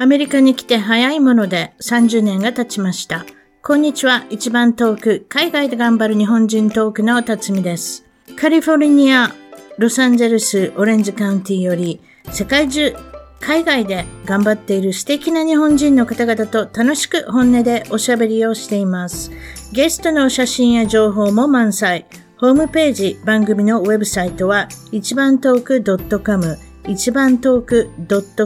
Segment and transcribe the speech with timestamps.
[0.00, 3.26] アメリカに来て早いもので30年が経ちました。
[3.64, 4.24] こんにちは。
[4.30, 8.04] 一番遠く、海外で頑張る日本人トークの辰巳です。
[8.36, 9.34] カリフォルニア、
[9.76, 12.00] ロサンゼルス、オレンジカウンティより、
[12.30, 12.94] 世界中、
[13.40, 19.32] 海外で頑張っている素敵な日本人の方々と楽しく本音でおしゃべりをしています。
[19.72, 22.06] ゲストの写真や情報も満載。
[22.36, 26.56] ホームページ、番組のウェブサイトは、一番トーク .com、
[26.86, 27.90] 一番トーク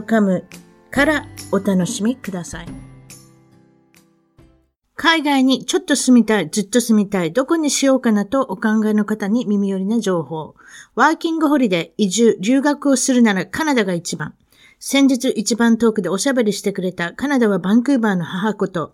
[0.07, 0.45] .com
[0.93, 2.69] からお楽しみください。
[4.95, 10.55] 海外にちょっと住みたい、ずっと住みたい、どこにしようかなとお考えの方に耳寄りな情報。
[10.95, 14.35] ワーキングホリデー、移住、留学をするならカナダが一番。
[14.79, 18.93] 先日一番遠くでおしゃべりしてくれたカナダはバンクーバーの母こと、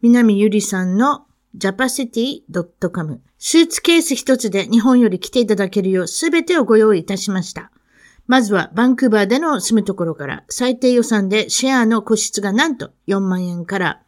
[0.00, 1.26] 南ゆりさんの
[1.58, 3.20] japacity.com。
[3.38, 7.70] スーツケース一つで日本より来ていただけるようすべてをご用意いたしました。
[8.30, 14.02] まずはバンクーバーでの住むところから最低予算でシェアの個室がなんと4万円から、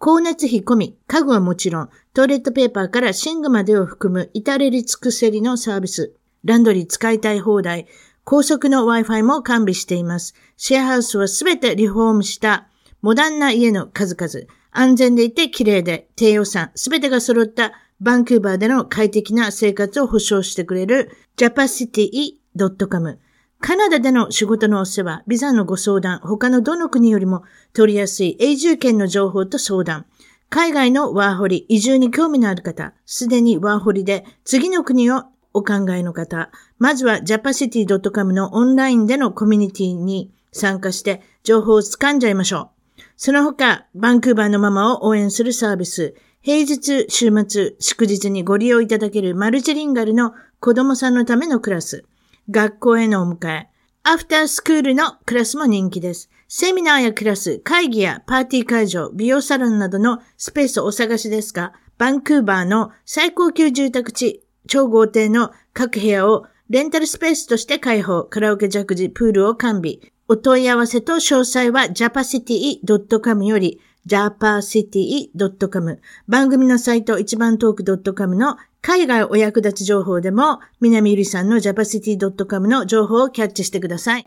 [0.00, 6.14] 光熱費込み、家具はもちろん、トイレットペーパーから寝具までを含む至れり尽くせりのサービス。
[6.44, 7.88] ランドリー使いたい放題、
[8.22, 10.36] 高速の Wi-Fi も完備しています。
[10.56, 12.68] シェアハウスはすべてリフォームした
[13.02, 14.46] モダンな家の数々。
[14.70, 23.18] 安全でいて綺麗で低予算、すべてが揃ったバンクーバーでの快適な生活を保障してくれる japacity.com。
[23.60, 30.06] カナダでの仕事のお世話、ビザのご相談、他のどの国よりも取りやすい永住権の情報と相談、
[30.48, 43.02] 海外のワーホリ、移住に興味のある方、すでにワーホリで次の国をお考えの方、まずは japacity.com のオンラインでのコミュニティに参加して情報を掴んじゃいましょう。
[43.16, 52.04] その他、バンクーバーのママを応援するサービス、平日、週末、祝日にご利用いただけるマルチリンガルの子供さんのためのクラス、
[52.50, 53.68] 学校へのお迎え、
[54.02, 56.30] アフタースクールのクラスも人気です。
[56.48, 69.98] セミナーやクラス、会議やパーティー会場、美容サロンなどのスペースをお探しですが、バンクーバーの最高級住宅地、超豪邸の各部屋をレンタルスペースとして開放、カラオケジャグジ、プールを完備。
[70.28, 84.26] お問い合わせと詳細は japacity.com より japacity.com 番組のサイト一番トーク .com の海外お役立ち情報でも南ゆりさんの japacity.com の情報をキャッチしてください。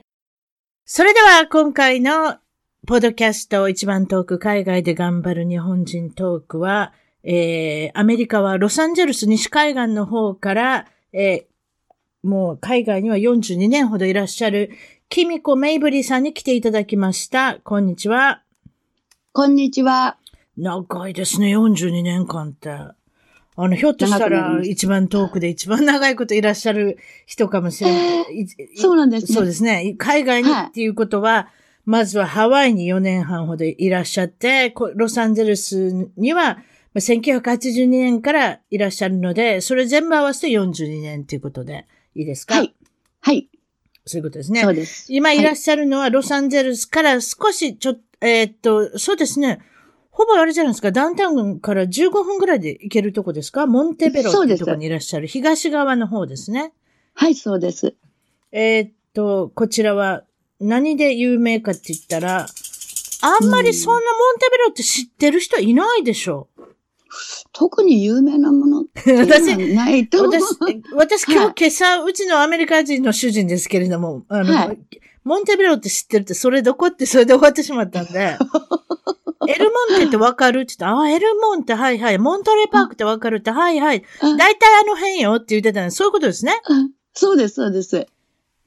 [0.85, 2.37] それでは今回の
[2.87, 14.71] ポッドキャスト一番トーク海外で頑張る日本人トークは、えー、アメリカはロサンゼルス西海岸の方から、えー、もう海外には42年ほどいらっしゃる、
[15.09, 17.59] キミコ・メイブリーさんに来ていただきました。
[17.63, 18.43] こんにちは。
[19.31, 20.17] こんにちは。
[20.57, 22.71] 長いですね、42年間って。
[22.71, 22.95] あ
[23.55, 26.97] の、ひょっとしたら一番遠くで一番長いこといらっしゃる
[27.27, 28.47] 人かもしれない。
[28.75, 29.35] そうなんですね。
[29.35, 29.93] そうですね。
[29.99, 31.45] 海外にっていうことは、はい、
[31.85, 36.57] まずはハワイに4年半ほどいらっしゃって、ロサンゼルスには
[36.95, 41.85] 1982年からいらっしゃるので、それ全部合わせて42年ということで
[42.15, 42.55] いいですか？
[42.55, 42.75] はい。
[43.21, 43.47] はい。
[44.05, 44.63] そういうことですね。
[44.63, 45.05] そうです。
[45.13, 49.59] 今いらっしゃるのはロサンゼルスから少しちょっと、えー、っと、そうですね。
[50.11, 53.67] ほぼあれじゃないですか、ダウンタウンから15分ぐらいで行けるとこですか？
[53.67, 56.73] モンテベロっていうところにいらっしゃる東側の方ですね。
[57.13, 57.95] はい、そうです。
[58.51, 60.23] えー、っと、こちらは
[60.59, 62.47] 何で有名かって言ったら、
[63.21, 66.63] あんまりそんなモンテベロって知ってる人いないでしょう。
[67.53, 69.25] 特に有名なもの って
[69.73, 70.43] ないと私、
[70.93, 74.79] 私今日、今朝、うちのアメリカ人の主人ですけれども、あの、はい、
[75.23, 78.37] モンテベロって知ってるって、それどこってそれで終わってしまったんで、
[79.47, 80.61] エルモンテってわかる？
[80.61, 82.17] って言ったら、あ、エルモンテ、はいはい。
[82.19, 83.37] モントレーパークってわかる？
[83.37, 84.03] って、はいはい。
[84.21, 86.53] 大体あの辺よって言ってたのそういうことですね。
[87.13, 88.07] そうです、そうです。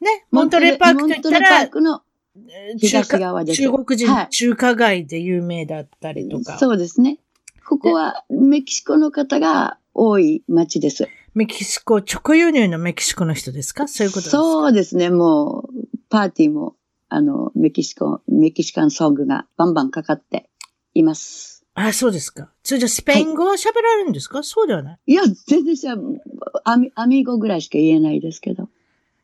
[0.00, 0.26] ね。
[0.30, 2.02] モントレーパークと言ったら、モントレーパークの
[2.78, 3.62] 東側です。
[3.62, 6.58] 中国人、中華街で有名だったりとか。
[6.58, 7.18] そうですね。
[7.64, 11.08] ここはメキシコの方が多い町です。
[11.34, 13.86] メキシコ、直輸入のメキシコの人ですか？
[13.88, 14.42] そういうことですか？
[14.42, 15.10] そうですね。
[15.10, 16.76] もう、パーティーも、
[17.08, 20.50] あの、メキシコ、メキシカンソングがバンバンかかって
[20.92, 21.64] います。
[21.72, 22.50] あ、そうですか。
[22.62, 25.96] それじゃスペイン語は喋られるんですか、はい、そうではないいや、全然しゃ、
[26.64, 28.68] アミ、アミーゴぐらいしか言えないですけど。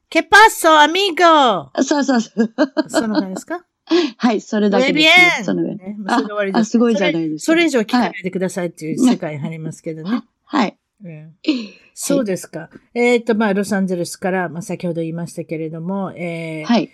[0.08, 2.55] ケパッソ、アミーゴそうそうそう。
[2.88, 3.67] その辺ですか？
[4.17, 5.44] はい、それだけです、ね。
[5.44, 5.75] その上。
[5.75, 6.61] ね、それ終わりです。
[6.61, 7.52] あ、すごいじゃないですか。
[7.52, 10.23] それ以上聞かないでくださいっていう世界に入りますけどね。
[10.44, 10.77] はい。
[11.04, 11.34] うん、
[11.94, 12.70] そうですか。
[12.94, 16.90] えっ、ー、と、まあ、ロサンゼルスから、まあ、先ほど言いましたけれども、えー、はい。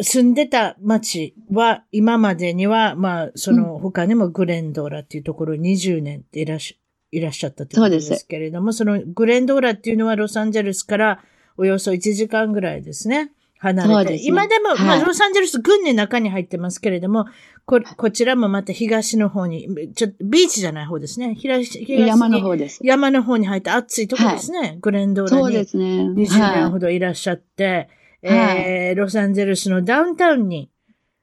[0.00, 6.78] 住んでた町は、今までには、まあ、その他にもグレンドーラっていうところ20年いらっし
[7.12, 11.22] いらっしゃったということですけれども、そのグレンドーラっていうのはロサンゼルスから
[11.58, 13.30] およそ1時間ぐらいですね。
[13.62, 13.94] 離れて。
[13.94, 17.26] そうですね今でも、はいまあ、ロサンゼルス軍の中に入ってますけれども、
[17.64, 21.36] こ、こちらもまた東の方に、ちょっと、ビーチじゃない方ですね。
[21.36, 22.80] 東、東に山の方です。
[22.82, 24.78] 山の方に入って暑いとこですね。
[24.80, 25.84] グレンドーラそうでにすね。
[25.84, 27.88] 20年ほどいらっしゃって、
[28.22, 30.70] えーロサンゼルスのダウンタウンに、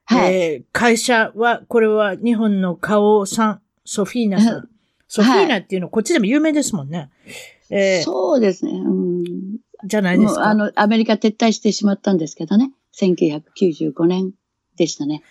[0.06, 0.34] はい。
[0.34, 4.68] えー会社は、これは日本の花王さん、ソフィーナさん。
[5.08, 7.10] ソフィーナっていうの、こっちでも有名ですもんね。
[7.68, 8.72] えーそうですね。
[8.72, 9.24] うん
[9.84, 10.40] じゃないですか。
[10.40, 12.72] もうあの、アメリカ撤退してしまったんですけどね。
[12.98, 14.32] 1995年
[14.76, 15.22] でしたね。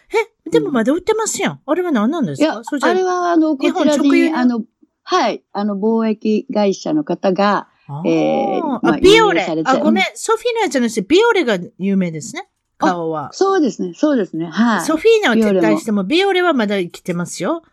[0.46, 1.62] え、でもまだ売ってますやん。
[1.66, 4.64] あれは何なんですいやか、あれは、あの、こちらに、あの、
[5.04, 10.04] はい、あの、貿易会社の方が、あえーーまああビオレあ、ごめん。
[10.14, 12.48] ソフィーナじゃなくて、ビオレが有名ですね。
[12.78, 13.30] 顔は。
[13.34, 14.82] そうですね、そうですね、はい。
[14.86, 17.64] ソフィーナは撤退しても、ビオレはまだ生きてますよ。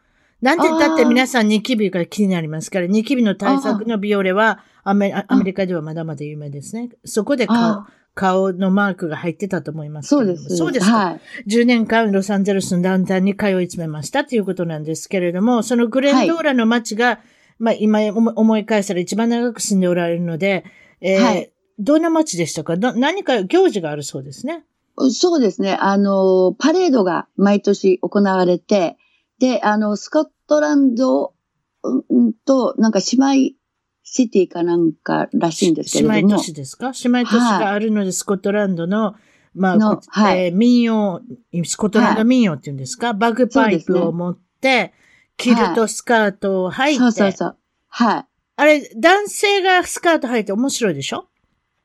[0.46, 5.12] なんで、だって皆さんニキビが気になりますから、ニキビの対策のビオレはアメ
[5.44, 6.90] リカではまだまだ有名ですね。
[7.04, 10.08] そこで顔あ顔のマークが入ってたと思います。
[10.08, 10.56] そうです。
[10.56, 10.96] そうですか。
[10.96, 11.20] はい。
[11.48, 17.20] 10年間ロサンゼルスのダウンタウンに通い詰めましたということなんですけれども、そのグレンドーラの街が、
[17.58, 20.64] まあ今思思い返したら一番長く住んでおられるので、
[21.00, 22.78] えーはいどんな街でしたか？
[22.78, 24.64] ど何か行事があるそうですね。
[25.10, 25.76] そうですね。
[25.78, 28.96] あの、パレードが毎年行われて、
[29.38, 31.34] で、あの、スコットランド
[31.82, 33.56] うんと、なんか姉妹
[34.02, 36.14] シティかなんからしいんですけれども。
[36.14, 36.92] 姉妹都市ですか？
[37.04, 39.14] 姉妹都市があるので、スコットランドの、
[39.54, 41.20] まあ、はいえー民謡、
[41.64, 44.92] スコットランド民謡っていうんですか、バグパイプを持って、
[45.36, 47.56] キルトスカートを履いて、そうそうそう。
[47.88, 48.26] はい。
[48.56, 51.28] あれ、男性がスカート履いて面白いでしょ？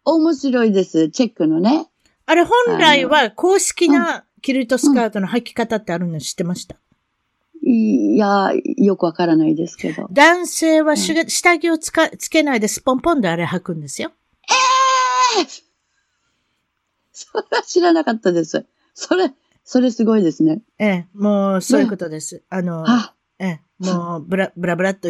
[0.06, 1.10] 面白いです。
[1.10, 1.88] チェックのね。
[2.26, 6.78] あれ本来は公式なキルトスカートの履き方ってあるの知ってました、
[7.64, 10.08] いや、よくわからないですけど。
[10.12, 14.12] 男性はし下着をつかつけないでスポンポンであれ履くんですよ。
[15.38, 15.72] えー
[17.14, 18.66] それは知らなかったです。
[18.96, 19.32] それ、
[19.64, 20.62] それすごいですね。
[20.80, 22.42] ええ、もうそういうことです。
[22.50, 25.10] あの、あ、ええ、もう、ブラ、ブラブラっと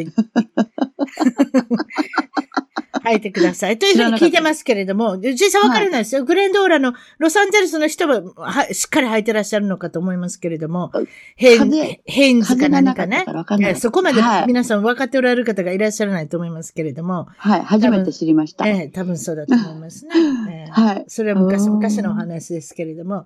[3.12, 3.78] い履いてください。
[3.78, 6.24] というふうに聞いてますけれども、実際わからないですよ。
[6.24, 10.92] グレンドーラのロサンゼルスの人は、はしっかり履いてらっしゃるのかと思いますけれども、
[11.36, 18.68] ヘインズか何かねかかそこまではい皆さん分かっておられる方がいらっしゃらないと思いますけれども、はい、初めて知りました。
[18.68, 20.12] ええ、多分そうだと思いますね。
[20.50, 21.06] ええはい。
[21.08, 23.26] それは昔、うん昔のお話ですけれども、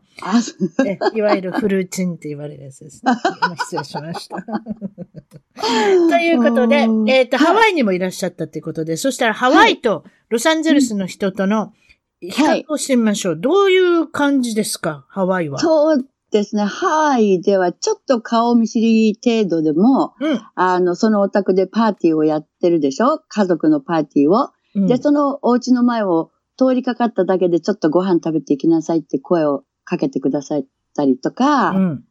[1.14, 3.12] いわゆるフルーチンって言われるやつですね。
[3.44, 4.38] 今失礼しました。
[6.10, 11.74] ということで、うんえっ、と、はいハワイにもいらっしゃったということで、そしたらハワイとロサンゼルスの人との
[12.22, 13.38] 比較をしてみましょう。
[13.39, 15.60] どういう感じですか、ハワイは。
[15.60, 16.63] そうですね。
[16.63, 20.42] ハワイではちょっと顔見知り程度でも、うん。
[20.56, 23.19] あの、そのお宅でパーティーをやってるでしょ？
[23.27, 24.50] 家族のパーティーを。
[24.75, 32.04] うんで、そのお家の前を通りかかっただけでちょっとご飯食べていきなさいって声をかけてくださったりとか、うん。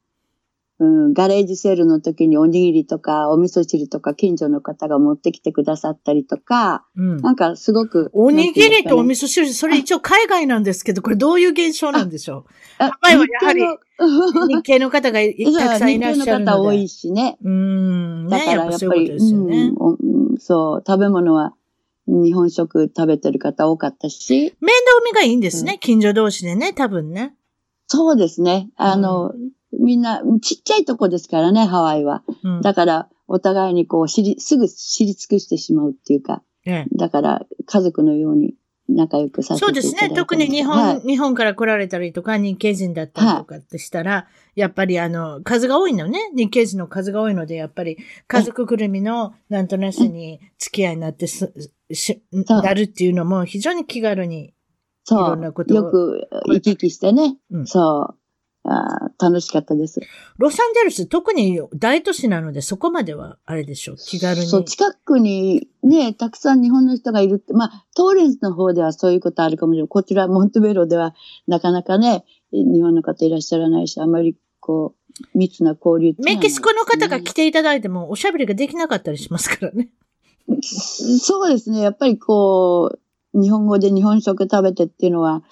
[0.81, 7.17] うん、ガレージセールの時におにぎりとかお味噌汁とか近所の方が持ってきてくださったりとか、うん。
[7.19, 8.11] なんかすごく。
[8.12, 12.47] おにぎりとお味味噌汁、それ一応海外なんですけど、これどういう現象なんでしょ
[12.81, 13.62] 噌ハワイはやはり
[14.56, 16.53] 日系の方がい たくさんいらっしゃる日系の。
[16.53, 17.38] 方多いしね。
[17.43, 18.27] うーん。
[18.27, 19.20] ね、だからやっぱやっぱり、
[20.38, 21.55] そう食べ物は
[22.06, 27.35] 日本食食べてる方多かったし、面倒見がいいんですね、近所同士でね、多分ね。
[27.87, 28.70] そうですね。
[28.77, 29.32] あの、
[29.81, 32.22] みんな、ちっちゃいとこですからね、ハワイは。
[32.43, 32.60] うん。
[32.60, 38.55] だから、お互いにこう、知り、すぐ知り尽くしてしまうっていうか、ええだから、家族のように
[38.89, 39.75] 仲良くさせてそいう。
[39.75, 40.15] ですね。
[40.15, 46.31] 特に日本、はい日本から来られたりとか、日系人だったりとかってしたら、やっぱりあの、数が多いのね。
[46.34, 47.98] 日系人の数が多いので、やっぱり
[48.29, 51.53] 家族ぐるみのなんとなしに付き合いになってす、
[51.93, 54.46] し、なるっていうのも非常に気軽に。
[54.46, 54.55] い
[55.06, 55.79] そろんなことう。
[55.79, 57.37] をよく行き来してね。
[57.51, 58.23] うんそう
[58.65, 59.25] あー。
[59.25, 60.01] 楽しかったです。
[60.39, 63.97] ロサンゼルス、特に大都市なので、そこまでは、あれでしょう？
[63.97, 64.47] 気軽に。
[64.47, 69.89] そう、近くにね、たくさん日本の人がいるって、まあ、トーレンスの方ではそういうことあるかもしれない。
[69.89, 71.15] こちら、モンテベロでは、
[71.47, 74.94] なかなかね、日本の方いらっしゃらないし、あまり、こ
[75.35, 79.91] う、密な交流っていうのはメキシコの方が来ねていただいても、おしゃべりができなかったりしますからね。
[80.63, 81.81] そうですね。
[81.81, 82.99] やっぱりこう、
[83.34, 85.43] 日本語で日本食食べてっていうのは、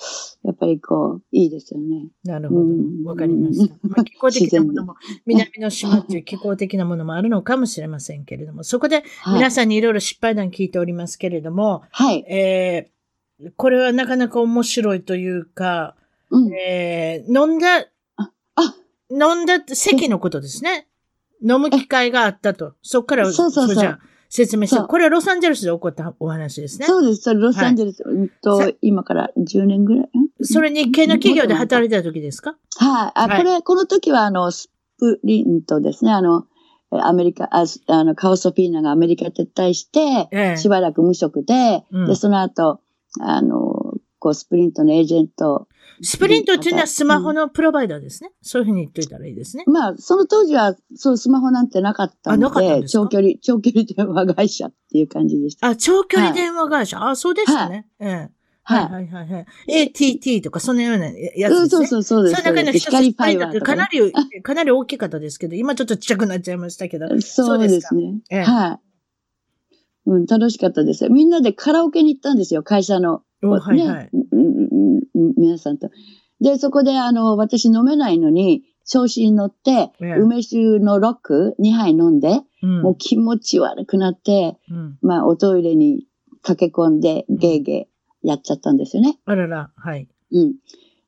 [0.44, 2.06] やっぱりこう、いいですよね。
[2.24, 3.04] なるほどうん。
[3.04, 3.74] わかりました。
[3.82, 4.94] まあ、 気候的なものも、
[5.26, 9.34] 南の島っていう気候的なものもあるのかもしれませんけれども、そこではい。
[9.34, 12.24] 皆さんにいろいろ失敗談聞いておりますけれども、はい。
[12.28, 15.96] えー、これはなかなか面白いというか、
[16.30, 16.52] うん。
[16.54, 18.30] えー、飲んだ、あ、
[19.10, 20.86] 飲んだ席のことですね。
[21.42, 22.74] 飲む機会があったと。
[22.82, 26.86] そこから、そうそうそうじゃあ説明してこれはロサンゼルスで起こったお話ですね。
[26.86, 27.20] そうです。
[27.20, 30.04] それロサンゼルス、うんとさ、今から10年ぐらい？
[30.04, 30.08] ん？
[30.40, 32.56] それ日系の企業で働いてた時ですか？
[32.78, 33.12] はい。
[33.14, 36.12] あ、はいこれ、この時は、あの、スプリントですね。
[36.12, 36.46] あの、
[36.94, 42.80] えアメリカ、あすあの、カオソフィーナがアメリカ撤退して、ええしばらく無職で、うんで、その後、
[43.20, 43.91] あの、
[44.22, 45.66] こう、スプリントのエージェント。
[46.00, 48.30] スプリントっていうのはスマホのプロバイダーですね。
[48.40, 49.64] そういうふうに言っといたらいいですね。
[49.66, 55.66] まあ、その当時は、そう、スマホなんてなかったので、で長距離、長距離電話会社っていう感じでした。
[55.66, 57.04] あ、長距離電話会社？
[57.04, 57.88] あ、そうでしたね。
[57.98, 58.08] ええ。
[58.08, 58.30] はい
[58.64, 58.84] はい。
[58.92, 59.46] はいはいはい。
[59.66, 61.50] ATT とかそのようなやつですね。
[61.50, 62.40] そうそうそう、そうです。
[62.40, 64.12] その中の一つ、光ファイバーとかなり、
[64.42, 67.08] かなり大きかったですけど、今ちょっとちっちゃくなっちゃいましたけど。
[67.20, 68.20] そうですね。
[68.30, 68.80] ええはい。
[70.06, 71.10] うん、楽しかったですよ。
[71.10, 73.22] みんなでカラオケに行ったんですよ、会社の。
[73.42, 74.10] おはいはい。
[75.36, 75.90] 皆さんと。
[76.40, 84.98] で、そこで、あの、私飲めないのに、調子に乗って、ええ梅酒のロック2杯飲んで、うんもう気持ち悪くなって、うん。
[85.02, 86.06] まあ、おトイレに
[86.42, 89.18] 駆け込んで、ゲーゲーやっちゃったんですよね。
[89.24, 90.08] あらら、はい。
[90.32, 90.54] うん。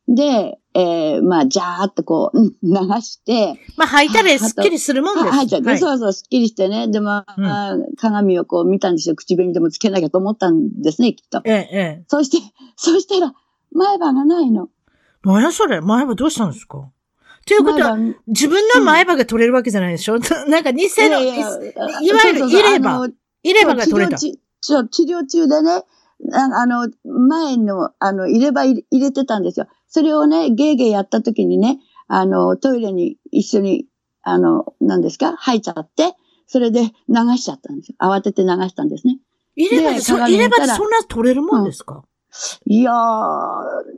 [0.07, 5.27] で、えー、まあ、ジャーっとこう、うん流して、まあ、吐いたらすっきりするもんです。
[5.27, 6.89] は入っちゃって、はいそうそう、すっきりしてね。
[6.89, 9.15] で、まあ、鏡をこう見たんですよ。
[9.15, 11.41] 口紅でもつけなきゃと思ったんですね、きっと。
[11.45, 12.05] ええ、ええ。
[12.09, 12.39] そして、
[12.77, 13.33] そしたら、
[13.73, 14.69] 前歯がないの。
[15.25, 15.81] 何やそれ？
[15.81, 16.91] 前歯どうしたんですか？
[17.47, 17.97] ということは、
[18.27, 20.19] 自分の前歯が取れるわけじゃないでしょ、
[20.49, 21.59] なんか偽の、いわ
[22.27, 23.07] ゆる入れ歯
[23.43, 24.19] 入れ歯が取れた。
[24.19, 25.83] 治療中でね、
[26.33, 29.67] ああの、前の、あの、入れ歯入れてたんですよ。
[29.89, 31.79] それをね、ゲーゲーやった時にね、
[32.09, 33.87] あの、トイレに一緒に、
[34.23, 35.37] あの、何ですか？
[35.37, 36.15] 吐いちゃって、
[36.47, 37.97] それで流しちゃったんですよ。
[38.01, 39.19] 慌てて流したんですね。
[39.57, 42.05] 入れ歯で、でそ入れ歯そんな取れるもんですか、
[42.67, 42.95] いやー、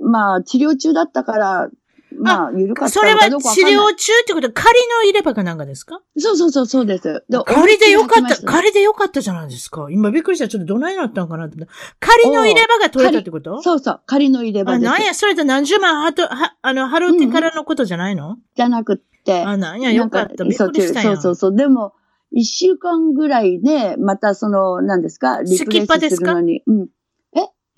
[0.02, 1.70] まあ、治療中だったから、
[2.18, 3.28] まあ、緩かったそれは治
[3.62, 6.00] 療中ってことは仮の入れ歯かなんかですか？
[6.16, 7.24] そうそうそう、そうです。
[7.28, 9.88] で仮でよかった、仮でよかったじゃないですか。
[9.90, 10.48] 今びっくりした。
[10.48, 11.56] ちょっとどないなったのかなった。
[12.00, 13.60] 仮の入れ歯が取れたってこと？
[13.62, 14.90] そうそう、仮の入れ歯あ、です。
[14.90, 19.42] なんや、それで何十万はと、は、あの、払ってからのことじゃないの、じゃなくって。
[19.42, 20.44] あ、なんや、よかった。
[20.44, 21.16] びっくりしたんや。
[21.16, 21.56] そうそうそう。
[21.56, 21.92] でも、
[22.32, 25.42] 一週間ぐらいで、またその、何ですか？
[25.42, 26.62] リプレイスするのに。
[26.66, 26.88] うん。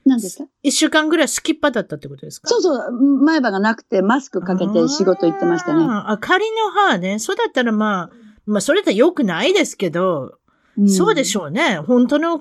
[0.09, 0.49] え何ですか？
[0.63, 2.49] 一週間ぐらいスキッパだったってことですか？
[2.49, 2.93] そうそう。
[3.25, 5.85] 前歯がなくて、マスクかけて仕事行ってましたね。
[5.89, 7.19] あ仮の歯ね。
[7.19, 8.11] そうだったらまあ、
[8.47, 10.39] まあ、それって良くないですけど、
[10.81, 11.79] んそうでしょうね。
[11.79, 12.41] 本当の、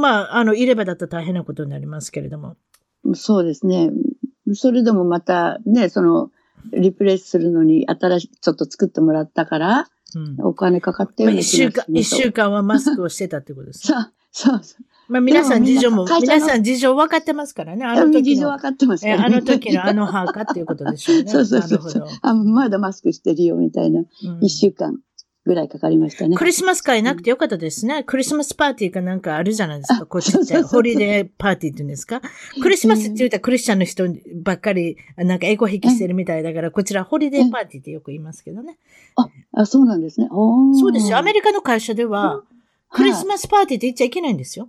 [0.00, 2.56] まあ、あの、入れ歯だったら大変なことになりますけれども。
[3.14, 3.90] そうですね。
[4.54, 6.30] それでもまた、ね、その、
[6.72, 10.36] リプレイスするのに新しい、ちょっと作ってもらったから、うん。
[10.40, 13.80] お金かかってまある一週間、一週間はマスクをしてたってことです。
[13.86, 14.84] そう、そうそう。
[15.08, 17.84] まあ、皆さん事情も、でも皆さん事情分かってますからね。
[17.84, 21.28] あの時の事情分、かってますえからあの時のあの歯かっていうことでしょうね。
[21.32, 22.18] そうそうそうそうなるほど。
[22.22, 24.00] あ、まだマスクしてるよ、みたいな。
[24.00, 24.08] うん
[24.40, 24.98] 一週間
[25.48, 26.36] ぐらいかかりましたね。
[26.36, 28.04] クリスマス会なくてよかったですね。
[28.04, 32.20] クリスマスパーティーかなんかあるじゃないですか、あこっちっホリデーパーティーって言うんですか。
[32.62, 34.04] クリスマスって言うたらクリスチャンの人
[34.42, 38.78] ばっかり、なんかエゴ引きしてるみたいだから、こちらホリデーパーティーってよく言いますけどね。
[39.52, 40.28] あ、そうなんですね。
[40.28, 41.16] そうですよ。
[41.16, 42.42] アメリカの会社では、
[42.90, 44.68] クリスマスパーティーって言っちゃいけないんですよ。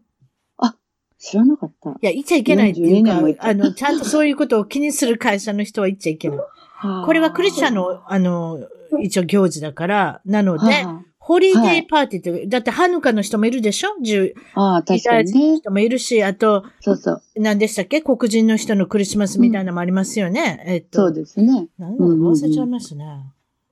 [1.20, 1.90] 知らなかった。
[1.92, 6.40] いや、言っちゃいけないっていう42年も言っ、てかあの、ちゃんとそういうことを気にする会社の人は言っちゃいけない。
[7.06, 8.60] これはクリスチャンの、あの、
[9.02, 13.90] 一応行事だから、なので、はホリデーパーティーって、だってハヌカの人もいるでしょ？
[14.02, 15.58] 十、あ、ああ、確かにね。
[15.58, 17.22] 人もいるし、あと、そうそう。
[17.36, 18.02] 何でしたっけ？
[18.02, 20.64] 黒人の人のクリスマスみたいなのもありますよね。
[20.66, 21.02] えっと。
[21.02, 21.68] そうですね。
[21.78, 23.06] なんだろううんうんうん忘れちゃいますね。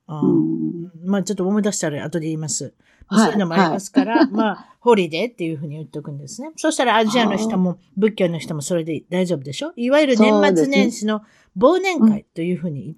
[0.08, 0.92] うん。
[1.06, 2.74] まあちょっと思い出したら後で言います。
[3.08, 6.52] はいそういうのもありますから、まあ、ホリデーっていうふうに言っておくんですね。
[6.58, 9.74] そしたらアジアの人も仏教の人もそれで大丈夫でしょ？
[9.76, 11.22] いわゆる年末年始の
[11.58, 12.96] 忘年会というふうに、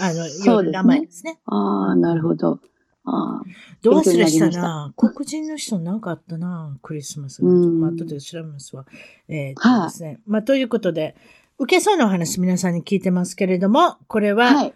[0.00, 1.38] あの、そう名前ですね。
[1.46, 2.60] ああ、なるほど。
[3.08, 3.42] ああ、
[3.82, 4.92] どう忘れしたな？
[4.96, 7.48] 黒人の人なんかあったなクリスマスが。
[7.48, 8.84] うんまあ、後で調べますわ。
[9.28, 10.20] えーっとですね。
[10.26, 11.14] まあ、ということで、
[11.58, 14.74] 受けそうなお話皆さんに聞いてますけれども、これは、はい。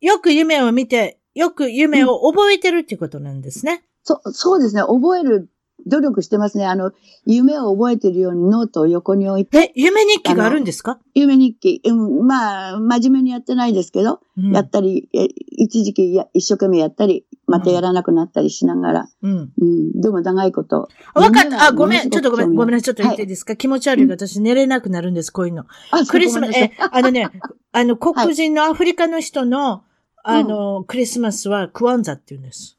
[0.00, 3.84] よく夢を見て、よく夢を覚えてるっていうことなんですね。
[4.02, 4.82] そ、そうですね。
[4.82, 5.50] 覚える
[5.86, 6.66] 努力してますね。
[6.66, 6.92] あの、
[7.24, 19.52] 夢を覚えてるようにノートを横に置いて、え、夢日記があるんですか、夢日記、うん、まあ、真面目にやってないですけど、うんやったり、え一時期や一生懸命やったり、またやらなくなったりしながら、うん。
[19.60, 20.88] うん、でも長いこと。
[21.14, 21.66] わかった。
[21.66, 22.10] あ、ごめん。
[22.10, 22.54] ちょっとごめん。
[22.54, 22.84] ごめんなさい。
[22.84, 25.64] ちょっと言っていいはですか、気持ち悪い私寝れなくなるんです、こういうの。
[25.90, 27.30] あクリスマス、えあのね、
[27.72, 29.82] あの、黒人のアフリカの人の、
[30.22, 32.77] あの、クリスマスはクワンザって言うんです。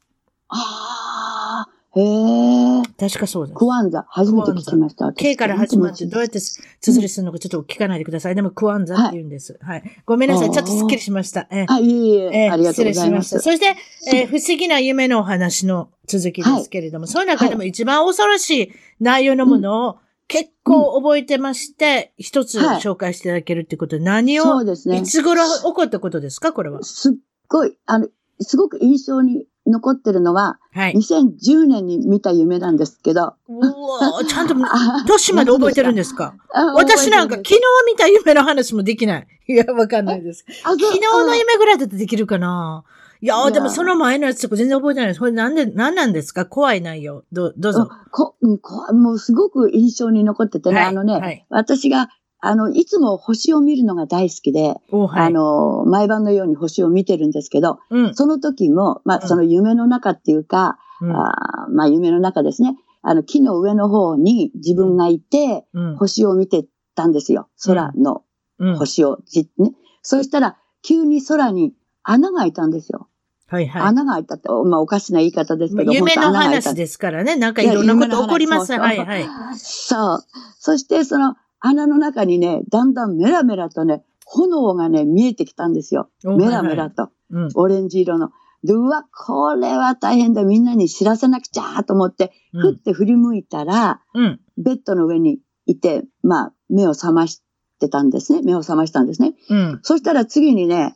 [0.50, 2.82] ああ、へえ。
[2.98, 3.56] 確かそうです。
[3.56, 5.06] クワンザ、初めて聞きました。
[5.06, 8.34] 私 K から始まってどうやって綴りするのかちょっと聞かないでください。
[8.34, 9.58] でもクワンザって言うんです。
[9.62, 9.82] はい。
[10.06, 10.50] ごめんなさい。
[10.50, 11.48] ちょっとスッキリしました。
[11.50, 13.38] ええあ、いえいえ、ええありがとうございます。
[13.38, 13.76] 失礼しました。
[13.76, 19.96] そして、えー 不思議な夢のお話の続きですけれども、その中でも一番恐ろしい内容のものを
[20.28, 25.02] 結構覚えてまして、一つはい紹介していただけるってことで、何を、そうですねい。
[25.02, 26.84] つ頃起こったことですかこれは？
[26.84, 27.14] すっ
[27.48, 30.94] ごい、あの、すごく印象に残ってるのは、はい。
[30.94, 33.34] 2010年に見た夢なんですけど。
[33.48, 36.34] うわーちゃんと、あ 年まで覚えてるんですか？
[36.54, 39.26] あ私なんか昨日見た夢の話もできない。
[39.48, 40.44] いや、わかんないです。
[40.62, 42.84] 昨日の夢ぐらいだとできるかな？
[43.22, 45.20] いやでもその前のやつとか全然覚えてないです。
[45.20, 46.46] これなんで、なんなんですか？
[46.46, 47.22] 怖い内容。
[47.32, 47.90] どう、どううんぞ。
[48.10, 52.08] こうんこもうすごく印象に残っててね、はいあのね、はい私が、
[52.42, 55.26] あの、いつも星を見るのが大好きで、おはい。
[55.26, 58.14] あの、毎晩のように星を見てるんですけど、うん。
[58.14, 65.96] その時も、まあ、うんその夢の中っていうか、うんあーまあ、夢の中ですね、あの、木の上の方に自分がいて、うん。
[65.96, 67.48] 星を見てたんですよ。
[67.64, 68.24] 空の
[68.58, 68.76] うん。
[68.76, 69.72] 星をじっね。
[70.02, 73.08] そしたら、急に空に穴が開いたんですよ。
[73.48, 73.82] はいはい。
[73.82, 77.36] 穴が開いたって、まあ、おかしな言い方ですけど、夢の話ですからね。
[77.36, 78.72] なんかいろんなこと起こります。
[78.72, 79.26] はいはい。
[79.56, 80.24] そう。
[80.58, 86.08] そして、その穴の中にね、だんだんメラメラとね、炎がね、見えてきたんですよ。
[86.24, 86.90] おメラメラ。
[86.90, 87.20] と、はいはい
[87.54, 88.30] オレンジ色の。
[88.64, 90.42] で、うわ、これは大変だ。
[90.42, 92.60] みんなに知らせなくちゃと思って、うん。
[92.62, 94.40] ふって振り向いたら、うん。
[94.58, 97.40] ベッドの上にいて、まあ、目を覚まし
[97.78, 98.42] てたんですね。
[98.42, 99.34] 目を覚ましたんですね。
[99.48, 99.80] うん。
[99.82, 100.94] そしたら次にね、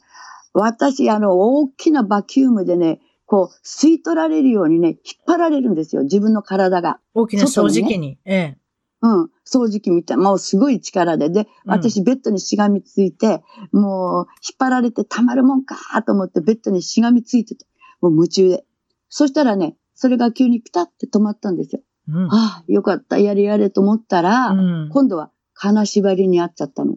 [0.53, 6.03] 私、あの、大きなバキュームでね、こう、吸い取られるようにね、引っ張られるんですよ。
[6.03, 6.99] 自分の体が。
[7.15, 8.19] 大きな掃除機に。
[8.25, 8.59] ええ。
[9.05, 9.31] うん。
[9.47, 10.17] 掃除機みたい。
[10.17, 11.29] もうすごい力で。
[11.29, 17.67] で、うん私ベッドにしがみついて、もう引っ張られてたまるもんかと思ってベッドにしがみついてて、
[18.01, 18.65] もう夢中で。
[19.11, 21.83] そしたらね、それが急にピタって止まったんですよ。
[22.09, 22.33] うん。
[22.33, 24.89] ああ、よかった、やれやれと思ったら、うん。
[24.91, 26.97] 今度は金縛りにあっちゃったの。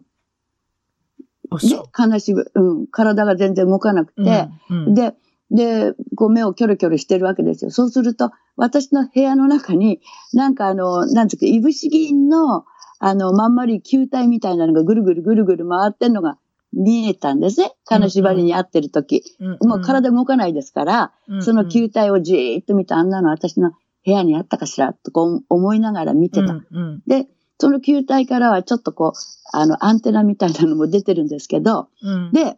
[1.50, 5.14] あ、で金縛り、うん、体が全然動かなくて、うん、で、
[5.50, 7.70] で、こう目をキョロキョロしてるわけですよ。
[7.70, 10.00] そうすると、私の部屋の中に、
[10.32, 12.64] なんかあの、なんつうか、いぶし銀の、
[12.98, 16.38] あの、まんまり球体みたいなのがぐるぐるぐるぐる回ってんのが
[16.72, 17.72] 見えたんですね。
[17.84, 19.22] 金縛りに合ってる時。
[19.40, 23.70] うんもう体動かないですから、うんその球体をじーっと見て、あんなの私の
[24.04, 26.52] 部屋にあったかしら、とこう思いながら見てた。
[26.52, 27.26] うんうんで、
[27.60, 29.18] その球体からはちょっとこう、
[29.52, 32.32] あの、アンテナみたいなのも出てるんですけど、うん。
[32.32, 32.56] で、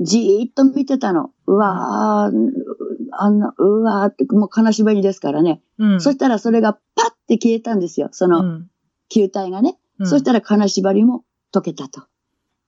[0.00, 1.30] じーっと見てたの。
[1.46, 2.50] うわー、
[3.12, 5.62] あんな、うわーって、もう金縛りですからね。
[5.78, 8.08] うん、そしたらそれがパッて消えたんですよ。
[8.12, 8.70] そのうん
[9.12, 9.76] 球体がね。
[9.98, 12.02] うんそしたら金縛りも解けたと。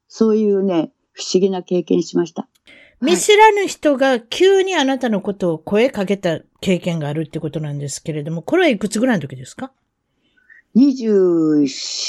[0.08, 2.48] そういうね、不思議な経験しました。
[3.00, 9.72] 見知らぬ人が急にあなたのことを声かけた経験があるってことなんですけれども、これはいくつぐらいの時ですか
[10.76, 11.64] ？24、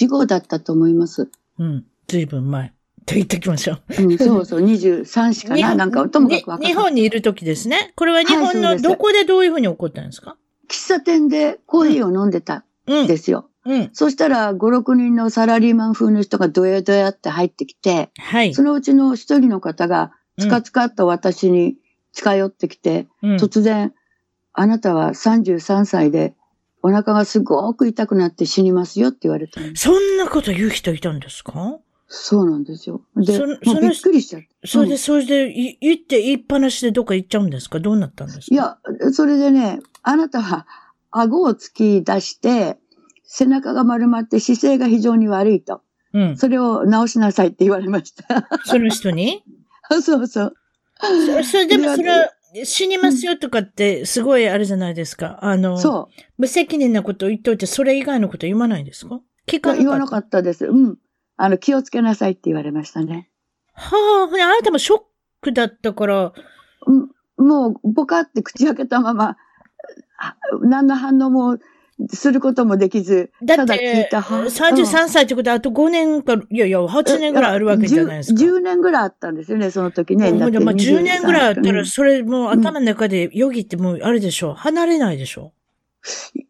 [0.07, 1.31] 5だったと思います。
[1.57, 1.85] うん。
[2.07, 2.73] ずいぶん前。
[3.05, 4.03] と言っておきましょう。
[4.03, 5.75] うん、そうそう、23しかな。
[5.75, 7.93] なんか、ともかく分かに日本にいる時ですね。
[7.95, 10.37] これは日本のどこでどういうふうに起こったんですか、
[10.69, 13.07] 喫茶店でコーヒーを飲んでたうんん。
[13.07, 13.49] ですよ。
[13.65, 13.89] うん。
[13.93, 18.61] そしたら、5、6人のサラリーマン風の人がドヤドヤって入ってきて、はいそ。
[18.63, 21.75] のうちの一人の方が、つかつかっと私に
[22.11, 23.93] 近寄ってきて、うん突然、
[24.53, 26.33] あなたは33歳で、
[26.81, 29.73] お腹がすごく痛くなって死にますよって言われたの。
[29.75, 31.77] そんなこと言う人いたんですか？
[32.07, 33.01] そうなんですよ。
[33.15, 34.49] で、そものうびっくりしちゃって。
[34.65, 37.79] それで、うんそれで、い言って言いっぱなしでどっか行っちゃうんですか？
[37.79, 38.45] どうなったんですか？
[38.51, 38.77] い、や、
[39.13, 40.67] それでね、あなたは
[41.11, 42.77] 顎を突き出して、
[43.23, 45.81] 背中が丸まって姿勢が非常に悪いと。
[46.13, 46.37] うん。
[46.37, 48.47] それを直しなさいって言われました。
[48.65, 49.43] その人に？
[49.89, 50.53] そうそう。
[51.01, 55.39] そそれでもそでれ、死にますよとかって、すごいあれじゃないですか？
[55.41, 56.21] あの、そう。
[56.37, 59.19] 無責任なことを言っといて、それ以外のこと言わないんですか？
[59.47, 59.83] 聞かなかった？
[59.83, 60.65] 言わなかったです。
[60.67, 60.97] うん。
[61.37, 63.29] あの、気をつけなさいって言われましたね。
[63.73, 65.01] はあ、あなたもショッ
[65.41, 66.33] クだったから、
[66.85, 66.91] う
[67.43, 69.37] ん、もう、ボカって口開けたまま、
[70.17, 71.57] あ何の反応も
[72.11, 78.39] することもできず、ただ聞だってい、たは33歳ってことはあと5年か、いやいや、8年ぐらいあるわけじゃないですか。
[78.41, 80.31] 10, 10年ぐらいあったんですよね、その時ね。
[80.31, 84.53] まあ、10 23年ぐらいあったら、うんそれもう頭の中でよぎってもう、あれでしょう。
[84.53, 85.53] 離れないでしょ？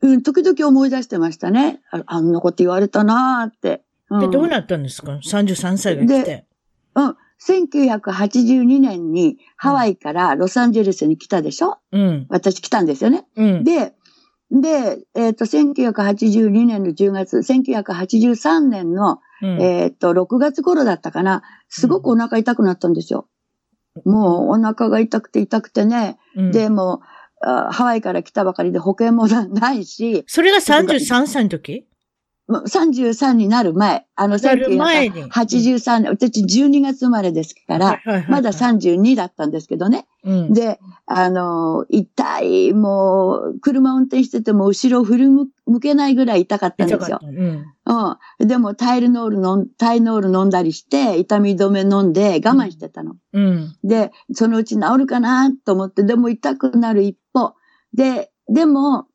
[0.01, 1.81] うん、時々思い出してましたね。
[1.91, 3.83] ああんなこと言われたなーって。
[4.13, 4.17] うう。
[4.17, 6.45] んで、どうなったんですか ?33 歳が来て。
[6.95, 7.15] うん。
[7.45, 11.79] 1982年にハワイからロサンゼルスに来たでしょ？
[11.91, 12.25] うん。
[12.29, 13.25] 私来たんですよね。
[13.35, 13.63] うん。
[13.63, 13.93] で、
[14.51, 21.41] で、えっ、と、1982年の10月、1983年の、うんえっ、と、6月頃だったかな。
[21.67, 23.27] すごくお腹痛くなったんですよ。
[24.05, 26.17] もうお腹が痛くて痛くてね。
[26.35, 27.01] うんで、も
[27.41, 31.85] ハワイから来たばかりで保険もなないし、それが33歳の時？
[32.49, 40.07] 33になる前、あの、なる前に1983年、私12月生まれですから、まだ32だったんですけどね。
[40.25, 40.53] うん。
[40.53, 47.19] で、あの、痛い、もう、車運転してても後ろ振り向向けないぐらい痛かったんですよ。
[47.21, 47.65] うん。
[47.85, 48.47] うん。
[48.47, 53.15] でも、タイルノール飲ん、タイノール飲んだりして、痛み止め飲んで我慢してたの。
[53.31, 53.75] うん。
[53.85, 57.53] で、そのうち治るかなと思って、でも痛くなる一方。
[57.93, 59.07] で、でも、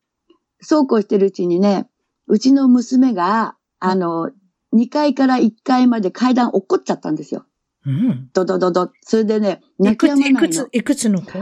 [0.61, 1.89] そうこうしてるうちにね、
[2.29, 4.31] うちの娘が、あの、
[4.75, 7.47] 2階から1階まで階段落っこっちゃったんですよ。
[7.87, 8.31] うん。
[8.33, 8.93] ドドドド。
[9.03, 10.69] それでね、泣き止まないのいくつ、。
[10.73, 11.33] いくつの子？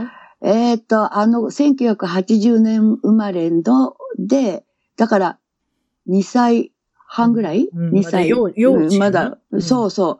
[0.41, 4.63] えっ、と、あの、1980年生まれの、で、
[4.95, 5.39] だから、
[6.09, 6.71] 2歳
[7.07, 8.31] 半ぐらい、うん ?2 歳。
[8.31, 10.19] まだ幼まだ、うんそうそう。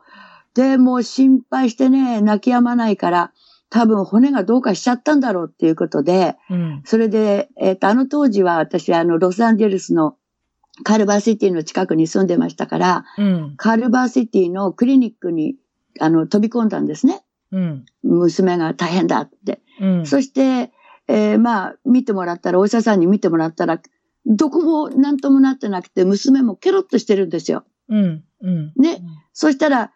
[0.54, 3.32] で、もう心配してね、泣き止まないから、
[3.70, 6.82] 多分骨がどうかしちゃったんだろうっていうことで、うん。
[6.84, 10.16] それで、えっ、と、あの当時は私、あの、ロサンゼルスの
[10.84, 13.54] カルバーシティの近くに住んでましたから、うん。
[13.56, 15.56] カルバーシティのクリニックに、
[16.00, 17.22] あの、飛び込んだんですね。
[17.52, 17.86] うん。
[18.02, 19.60] 娘が大変だって。
[19.80, 20.06] うん。
[20.06, 20.72] そして、
[21.08, 23.80] えーまあ、見てもらったら、お医者さんに見てもらったら、
[24.26, 27.64] どこも何ともなってなくて、娘もケロッとしてるんですよ。
[27.88, 28.24] うん。
[28.42, 28.72] うん。
[28.76, 29.02] ね。
[29.32, 29.92] そしたら、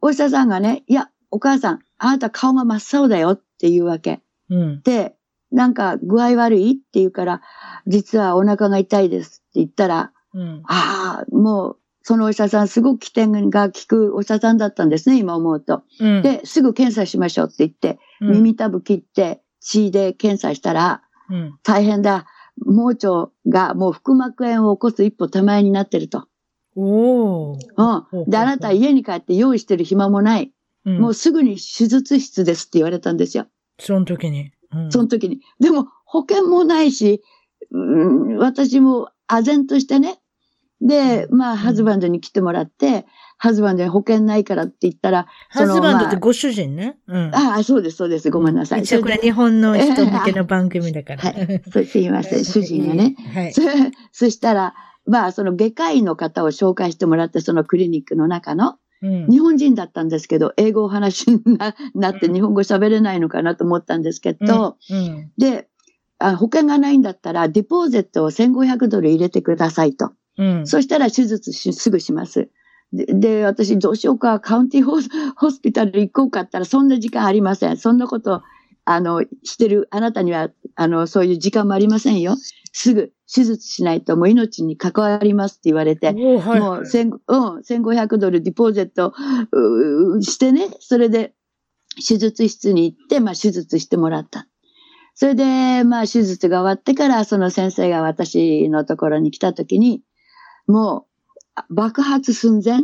[0.00, 4.20] お医者さんがね、いや、お母さん、あなた顔が真っ青だよっていうわけ。
[4.50, 4.82] うん。
[4.82, 5.16] で、
[5.54, 7.42] なんか具合悪いって言うから、
[7.86, 10.62] 実はお腹が痛いですって言ったら、うん。
[10.66, 15.84] ああ、もう、そのお医者さん、すごく起点が効くお医者さんだったんですね、今思うと。
[16.00, 16.22] うん。
[16.22, 21.58] で、すぐ検査しましょうって言って、うん、耳たぶ切って血で検査したら、うん。
[21.62, 22.26] 大変だ。
[22.66, 26.26] 盲腸がもう腹膜炎を起こす一歩手前になってると。
[26.76, 27.58] おー。
[28.12, 28.30] うん。
[28.30, 30.44] で、あなた家に帰って用意してる暇もない。
[30.44, 30.54] うん
[30.98, 33.46] もうすぐに手術室ですって言われたんですよ。
[33.78, 34.52] その時に。
[34.74, 34.92] うん。
[34.92, 35.40] その時に。
[35.60, 37.22] でも保険もないし、
[37.70, 40.18] うん、私も唖然としてね。
[40.80, 43.06] で、まあ、ハズバンドに来てもらって、
[43.38, 46.98] ハズバンドに保険ないからって言ったら、ハズバンドまあってご主人ね。
[47.06, 47.34] うん。
[47.34, 48.30] ああ、そうです、そうです。
[48.30, 48.80] ごめんなさい。
[48.82, 51.22] 一応これ日本の人向けの番組だから。
[51.22, 53.16] はいすいません、 主人がね。
[53.34, 53.52] はい。
[53.52, 53.62] そ
[54.12, 54.74] そしたら、
[55.06, 59.30] まあ、その外科医の方を紹介してもらって、そのクリニックの中の、うん。
[59.30, 65.30] 日本人だったんですけど、英語をお話にななって日本語喋れないのかなと思ったんですけど、うん。
[65.36, 65.68] で、
[66.18, 70.12] あ保険がないんだったら、ディポーゼットを1500ドル入れてくださいと。
[70.38, 70.66] うん。
[70.66, 72.48] そしたら手術しすぐします。
[72.94, 77.76] で、で私どうしようか、カウンティホスホスピタル行こうかったら、そんな時間ありません。
[77.76, 78.42] そんなこと、
[78.86, 82.36] あの、してる、あなたには、あの、そういう時間もありませんよ。
[82.76, 86.12] すぐ手術しないともう命に関わりますって言われて。
[86.12, 89.14] もう千、うん、1500ドルディポーゼット
[90.20, 91.34] してね、それで
[92.06, 94.48] 手術室に行って、まあ手術してもらった。
[95.14, 100.02] それで、まあ手術が終わってから、その先生が私のところに来た時に、
[100.66, 102.80] もうあ爆発寸前、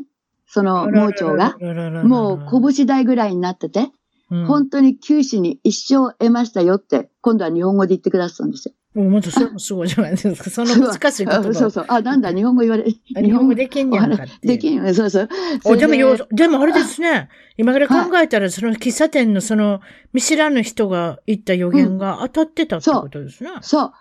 [0.46, 1.56] その盲腸が、
[2.04, 3.90] もう拳台ぐらいになってて、
[4.30, 8.74] うん、本当に九死に一生得ましたよって、今度は日本語で言ってくださったんですよ。
[9.00, 10.50] もうまたそれもすごいじゃないですか。
[10.50, 11.40] その難しい言葉。
[11.40, 11.84] あ そうそう。
[11.88, 14.24] あ、なんだ、日本語言われ、日本語できんやんか。
[14.42, 15.28] できんよね、そうそう。
[15.64, 17.28] おでもよでもあれですね。
[17.56, 19.80] 今から考えたら、その喫茶店のその
[20.12, 23.50] 見知らぬ人が言った予言が当たってたってことですね。
[23.62, 23.92] そう。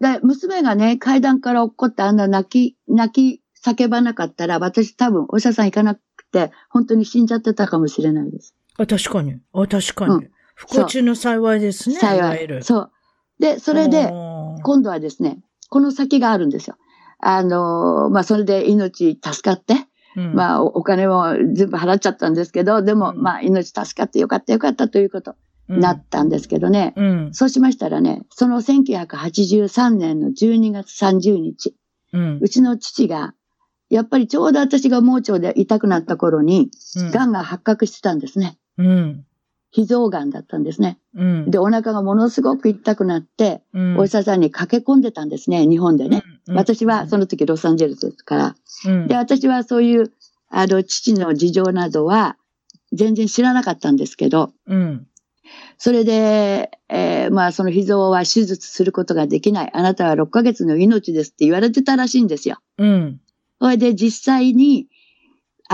[0.00, 8.54] で、娘がね、階段から落っこってあんな泣き、泣き叫ばなかったら、私多分お医者さん行かなくて、本当に死んじゃってたかもしれないです。
[8.78, 9.40] あ、確かに。
[9.52, 10.14] あ、確かに。
[10.14, 11.96] うん不幸中の幸いですね。
[11.96, 12.62] い幸い。
[12.62, 12.90] そう。
[13.38, 14.12] で、それで、
[14.62, 16.76] 今度はですね、この先があるんですよ。
[17.18, 19.74] あのーまあ、それで命助かって、
[20.16, 25.36] うんまあ、おお金も全部払っちゃったんですけど、でも、うんまあ、命助かってよかったよかったということ
[25.68, 26.92] になったんですけどね。
[26.96, 27.30] うん。
[27.32, 31.74] そうしましたらね、その1983年の12月30日、
[32.12, 32.38] うん。
[32.42, 33.34] うちの父が、
[33.88, 37.10] やっぱりちょうど私が盲腸で痛くなった頃に、うん。
[37.10, 38.58] 癌が発覚してたんですね。
[38.78, 39.24] うん。
[39.74, 40.98] 脾臓癌だったんですね。
[41.14, 41.50] うん。
[41.50, 46.22] で、お腹がものすごく痛くなって、うん、お医者さんに駆け込んでたんですね、日本でね。
[46.46, 48.54] うん、私はその時ロサンゼルスですから。
[48.86, 50.12] うん、で、私はそういう、
[50.50, 52.36] あの、父の事情などは
[52.92, 55.06] 全然知らなかったんですけど、うん。
[55.78, 59.70] それで、えーまあその脾臓は手術することができない。
[59.72, 62.58] あなたは6ヶ月の命ですって言われてたらしいんですよ。
[62.78, 63.20] うん。
[63.60, 64.88] それで実際に、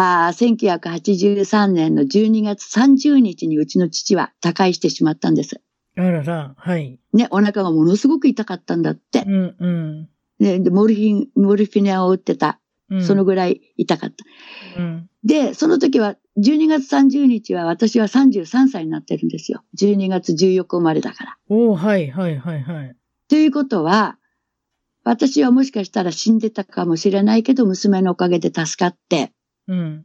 [0.00, 5.60] あー1983年の12月30日にうちの父は他界してしまったんです。
[5.96, 7.00] あらら、はい。
[7.12, 9.30] ね、お腹がものすごく痛かったんだってう。
[9.30, 10.08] ん、うん。
[10.38, 14.24] ね、でモルヒン、モルフィネを打ってたうんそのぐらい痛かった。
[14.80, 15.10] うん。
[15.24, 19.62] で、その時は、12月30日は私は33歳になってるんですよ。
[19.76, 21.36] 12月14日生まれだから。
[21.48, 22.96] おーはいはいはいはい。
[23.28, 24.16] ということは、
[25.04, 29.32] 私はもしかしたら死んでたかもしれないけど、娘のおかげで助かって、
[29.68, 30.04] うん。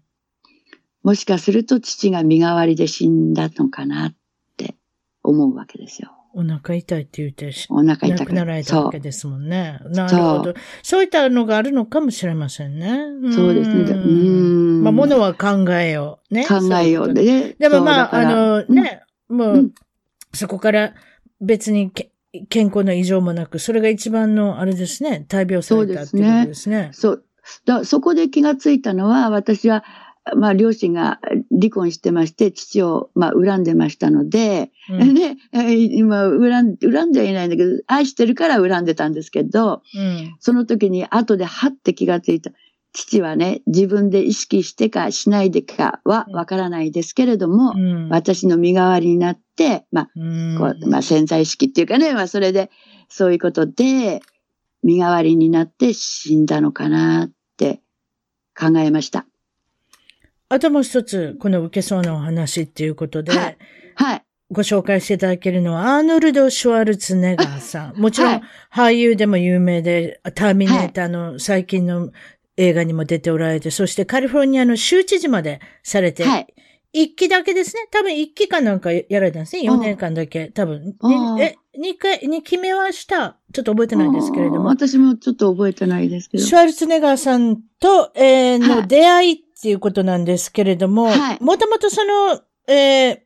[1.04, 4.15] もしかすると父が身代わりで死んだのかなっ
[4.58, 4.76] て
[5.23, 6.12] 思うわけですよ。
[6.36, 8.99] お腹痛いって言ってし、お腹痛亡くなられたわけ。
[8.99, 9.80] ですもんね。
[9.86, 10.54] なるほど。
[10.82, 13.06] そういったのがあるのかもしれませんね。
[13.34, 13.82] そうですね。
[13.84, 14.84] うーん。
[14.84, 16.34] まあ、ものは考えよう。
[16.34, 16.45] ね。
[16.47, 17.56] 考えようそういことで。
[17.60, 19.71] でもまあ、あの、ね、もう、うん
[20.34, 20.93] そこから
[21.41, 22.12] 別にけ
[22.49, 26.89] 健康の異常もなく、それが一番の、あれですね、大病されたっていうことですね。
[26.91, 27.26] そう。
[27.65, 29.84] だそこで気がついたのは、私は、
[30.38, 31.19] まあ、両親が
[31.51, 35.15] 離婚してまして、父を、まあ、恨んでましたので、うん
[35.91, 40.36] 今、恨ん、恨んではいないんだけど、愛してるから恨んでたんですけど、うん。
[40.39, 42.51] その時に後ではって気がついた。
[42.93, 48.10] 父はね、自分で意識してかしないでかはわからないですけれども、うん。
[48.10, 50.19] 私の身代わりになって、まあ、う
[50.53, 52.69] んこうまあ、潜在意識っていうかね、まあ、それで、
[53.10, 54.21] そういうことで、
[54.83, 57.81] 身代わりになって死んだのかなって
[58.57, 59.25] 考えました。
[60.49, 63.57] あともう一つ、この受けそうなお話っていうことで、はい
[63.95, 64.23] はい。
[64.51, 67.99] ご紹介していただけるのは、アーノルド・シュワルツェネガーさん。
[67.99, 68.31] もちろん
[68.69, 72.11] はい、俳優でも有名で、ターミネーターの最近の
[72.57, 76.53] 映画にも出ておられて、そしてカリフォルニアの州知事までされて、はい。
[76.91, 77.87] 一期だけですね。
[77.89, 79.63] 多分一期間なんかやられたんですね。
[79.63, 80.49] 4年間だけ。
[80.49, 80.95] 多分。
[81.37, 83.37] ねえ、二回、二期目はした。
[83.51, 84.65] ちょっと覚えてないですけれども。
[84.65, 86.43] 私もちょっと覚えてないですけど。
[86.43, 92.39] シュワルツェネガーさんと、えーはいの出会いっていうことなんですけれども、はいもともとその、
[92.73, 93.19] えー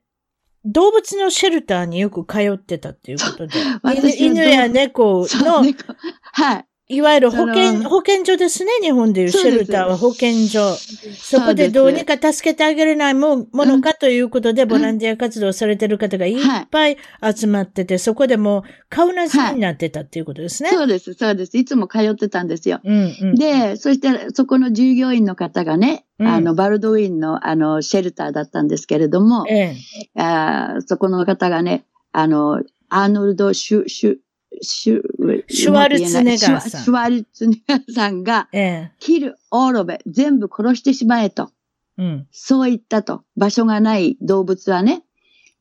[0.70, 3.54] 動物のシェルターによく通ってたっていうことで、
[4.20, 5.94] 犬や猫の、猫
[6.34, 6.67] はい。
[6.90, 8.72] いわゆる保そ健、の保健所ですね。
[8.82, 10.74] 日本でいうシェルターは保健所。
[10.74, 16.38] そこでどうにか助けてあげれないもものかということで、ボランティア活動されてる方がいっ
[16.72, 16.98] ぱい
[17.36, 20.70] 集まってて、そこでもう顔なじみになってたっていうことですね。
[20.70, 21.58] そうです、そうです。
[21.58, 22.80] いつも通ってたんですよ。
[22.82, 23.36] うんうん。
[23.36, 29.76] で、そしてそこの従業員の方がね、うんあの、バルドウィンのあの、シェルターだったんですけれども、ええ。
[30.16, 34.16] あーそこの方がね、あの、アーノルド・シュ、シュ、
[34.62, 35.02] シュ、
[35.48, 38.92] シュワルツェネガーさんシュワルツェネガーさんが、ええ。
[39.00, 41.52] キル・オーロベ、全部殺してしまえと。
[41.98, 42.28] うん。
[42.32, 43.24] そう言ったと。
[43.36, 45.04] 場所がない動物はね、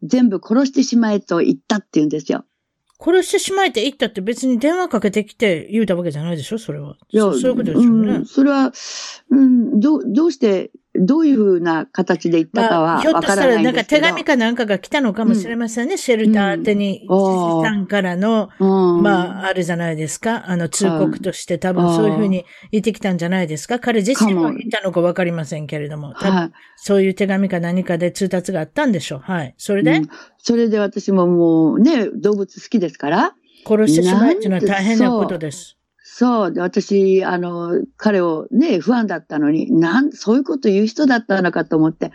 [0.02, 2.44] 全部殺してしまえと言ったって言うんですよ。
[2.98, 6.58] 殺してしまえて言ったって別に電話かけてきて言うたわけじゃないでしょ？
[6.58, 6.96] それは。
[7.10, 8.14] いやそそういうことですよね。
[8.14, 8.72] うんそれは、
[9.30, 14.06] うん、どう、どうして、どういうふうな形で言ったかまあ、はひょっとしたらないらなんか手んですけど。
[14.08, 15.96] 紙かなんかが来たのかもしれませんね。
[15.96, 20.48] シェルター宛てに、うんさんからの、うん、まあ、あるじゃないですか。
[20.48, 23.78] あの、通告として多分そういうふうに言ってきたんじゃないですか。
[23.78, 26.12] 彼自身も言ったのかわかりませんけれども。
[26.14, 26.52] はい。
[26.76, 29.18] そういう手紙か何かで通達があったんでしょう。
[29.20, 29.54] はい。
[29.56, 33.34] それで、うんそれで私ももうね、動物好きですから、
[33.66, 35.76] 殺してしまえっていうのは大変なことです。
[36.18, 36.52] そう。
[36.54, 42.10] で、私、あの、彼をね、不安だったのに、なん、そういうこと言う人だったのかと思って、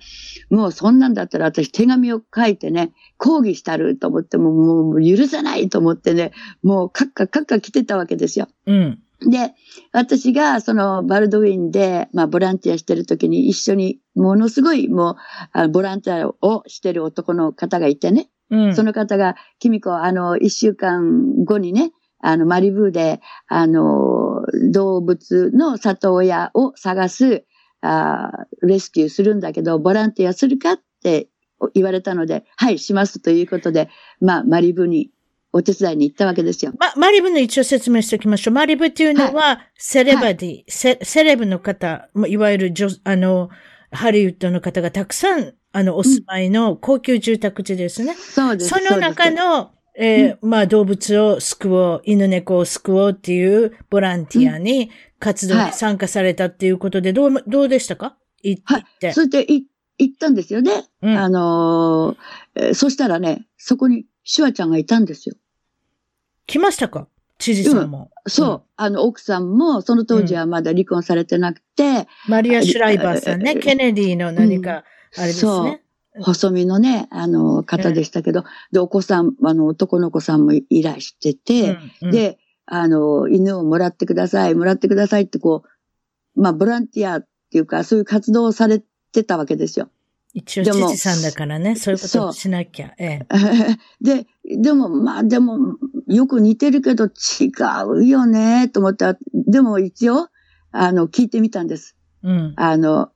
[0.49, 6.31] もうそんなんだったら私手紙を書いてね、抗議したると思って、もう、もう許さないと思ってね、
[6.63, 8.47] もうカッカカッカ来てたわけですよ。
[8.65, 9.03] うん。
[9.29, 9.53] で、
[9.91, 15.15] 私がそのバルドウィンで、まあボランティアしてる時に一緒に、ものすごいもう、
[15.53, 18.75] あボランティアをしてる男の方がいてね、うん。
[18.75, 27.45] その方が、君子、あの、一週間後にね、あの、マリブーで、あの、動物の里親を探す、
[27.81, 31.29] あーレスキューするんだけど、ボランティアするかって
[31.73, 35.09] 言われたので、はい、しますということで、まあ、マリブに
[35.53, 36.73] お手伝いに行ったわけですよ。
[36.79, 38.53] ま、マリブの一応説明しておきましょう。
[38.53, 43.49] マリブっていうのは、セレバディ、セ、セレブの方、まいわゆる女、あの、
[43.91, 48.15] ハリウッドの方がたくさん、あの、お住まいの高級住宅地ですね。
[48.15, 48.69] そうです。
[48.69, 49.71] その中の、
[50.03, 58.17] えーまあ、動物を救おう、犬猫を救おうっていうボランティアに活動に参加されたっていうことで、どう、どうでしたか？
[58.41, 59.13] い行はいって。
[59.13, 59.67] それでい
[59.99, 60.85] 行ったんですよね。
[61.03, 65.35] うんあのーえーそしたらね、そこにシュワちゃんがいたんですよ。
[66.47, 67.07] 来ましたか？
[67.37, 68.09] 知事さんも。
[68.27, 68.49] そう。
[68.49, 73.51] うんあの、奥さんも、その当時はまだ離婚されてなくて、マリア・シュライバーさんね。
[73.55, 74.83] えーケネディの何か、
[75.17, 75.83] あれですね。
[76.19, 85.63] 細身のね、あの、方でしたけど、で、お子さん、あの、男の子さんもいらしてて、うんうんで、あの、犬をもらってください、もらってくださいってこ
[86.35, 89.89] う、まあ、ボランティアっていうか、そういう活動をされてたわけですよ。
[90.33, 92.93] 一応でも知事さんだからね、そういうことをしなきゃ。
[92.97, 93.27] ええ。
[93.99, 95.75] で、でも、まあ、でも、
[96.07, 97.51] よく似てるけど違
[97.87, 99.17] うよね、と思った。
[99.33, 100.27] でも一応、
[100.71, 101.97] あの、聞いてみたんです。
[102.23, 102.53] うん。
[102.55, 103.11] あの、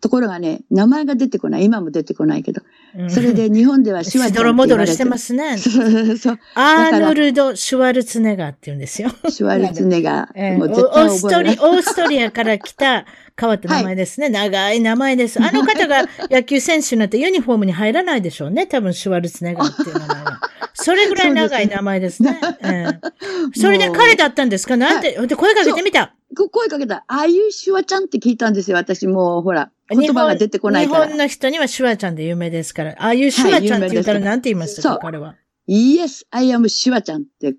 [0.00, 1.64] ところがね、名前が出てこない。
[1.64, 2.62] 今も出てこないけど。
[2.98, 5.58] うんそれで日本ではシュワしちゃんどろもどろって言われてしてますね。
[5.58, 6.38] そうそう。
[6.54, 9.10] アーノルド・シュワルツェネガーって言うんですよ。
[9.28, 10.56] シュワルツェネガー。
[10.58, 11.76] もう絶対ーストリ覚えない。
[11.76, 13.04] オーストリアから来た
[13.38, 14.28] 変わった名前ですね。
[14.30, 15.42] 長い名前です。
[15.42, 18.66] あの方が野球選手になってユニフォームに入らないでしょうね。
[18.66, 20.40] 多分シュワルツェネガーっていう名前は。
[20.74, 22.38] それぐらい長い名前ですね。
[22.62, 24.76] ええそれで彼だったんですか？
[24.76, 26.14] なんて、で声かけてみた。
[26.36, 28.76] こ声かけたら、ああいうシュワちゃんって聞いたんですよ。
[28.76, 31.18] 私もう、ほら、言葉が出てこないから日本。
[31.18, 32.90] の人にはシュワちゃんで有名ですから。
[32.98, 35.36] ああいうシュワちゃんって言ったらはい有名ですなんて言いましたそうか彼は。
[35.68, 37.54] Yes, I am シュワちゃんって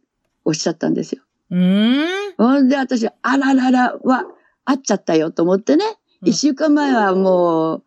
[0.45, 1.23] おっしゃったんですよ。
[1.51, 2.33] うーん。
[2.37, 4.25] ほんで、私、あらららは、
[4.65, 5.85] 会っちゃったよと思ってね。
[5.85, 7.83] うん一週間前はも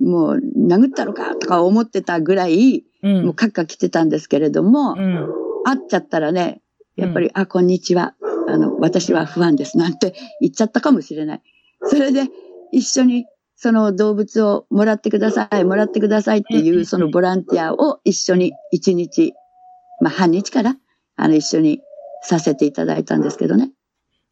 [0.00, 3.24] う、もう、殴ったのかとか思ってたぐらい、うん。
[3.24, 5.28] もうカッカ来てたんですけれども、うん。
[5.64, 6.62] 会っちゃったらね、
[6.94, 8.14] やっぱり、あ、こんにちは。
[8.48, 9.78] あの、私は不安です。
[9.78, 11.42] なんて言っちゃったかもしれない。
[11.84, 12.28] それで、
[12.72, 13.26] 一緒に、
[13.56, 19.34] その動物をもらってください、もらってくださいっていう、そのボランティアを一緒に一日、
[20.00, 20.76] まあ半日から、
[21.16, 21.80] あの、一緒に
[22.22, 23.72] させていただいたんですけどね。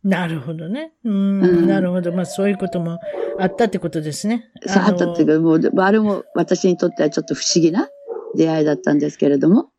[0.03, 0.93] なるほどね。
[1.05, 2.13] うん、うんなるほど。
[2.13, 2.99] まあそういうことも
[3.39, 4.51] あったってことですね。
[4.67, 7.89] そうあったっていうか、もう、あれも私にとってはちょっと不思議な
[8.35, 9.71] 出会いだったんですけれども、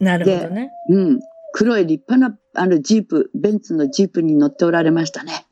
[0.00, 0.70] なるほどね。
[0.88, 1.20] うん。
[1.52, 5.46] 黒い立派な、あの、ジープ、ベンツのジープに乗っておられましたね。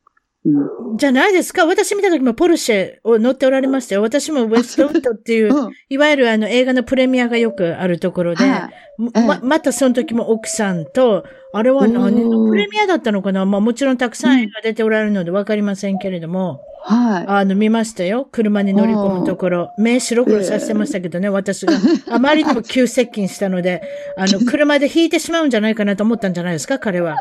[0.44, 0.96] うん。
[0.96, 1.66] じゃないですか？
[1.66, 4.02] 私見た時もポルシェを乗っておられましたよ。
[4.02, 5.72] 私もウェストウッドっていう、うん。
[5.88, 9.26] いわゆるあの映画のプレミアがよくあるところで、はい。
[9.26, 13.44] ま、またその時も奥さんと、あれは何のプレミアだったのかな？
[13.44, 17.25] まあもちろんたくさん映画出ておられるのでわかりませんけれども、はい。
[17.27, 18.29] あの見ましたよ。
[18.31, 19.75] 車に乗り込むところ。
[19.77, 21.75] 目白黒させてましたけどね、私が。
[22.09, 23.83] あまりにも急接近したので、
[24.16, 27.16] あの、車で引いてしまうんじゃないかなと思ったんじゃないですか、彼は。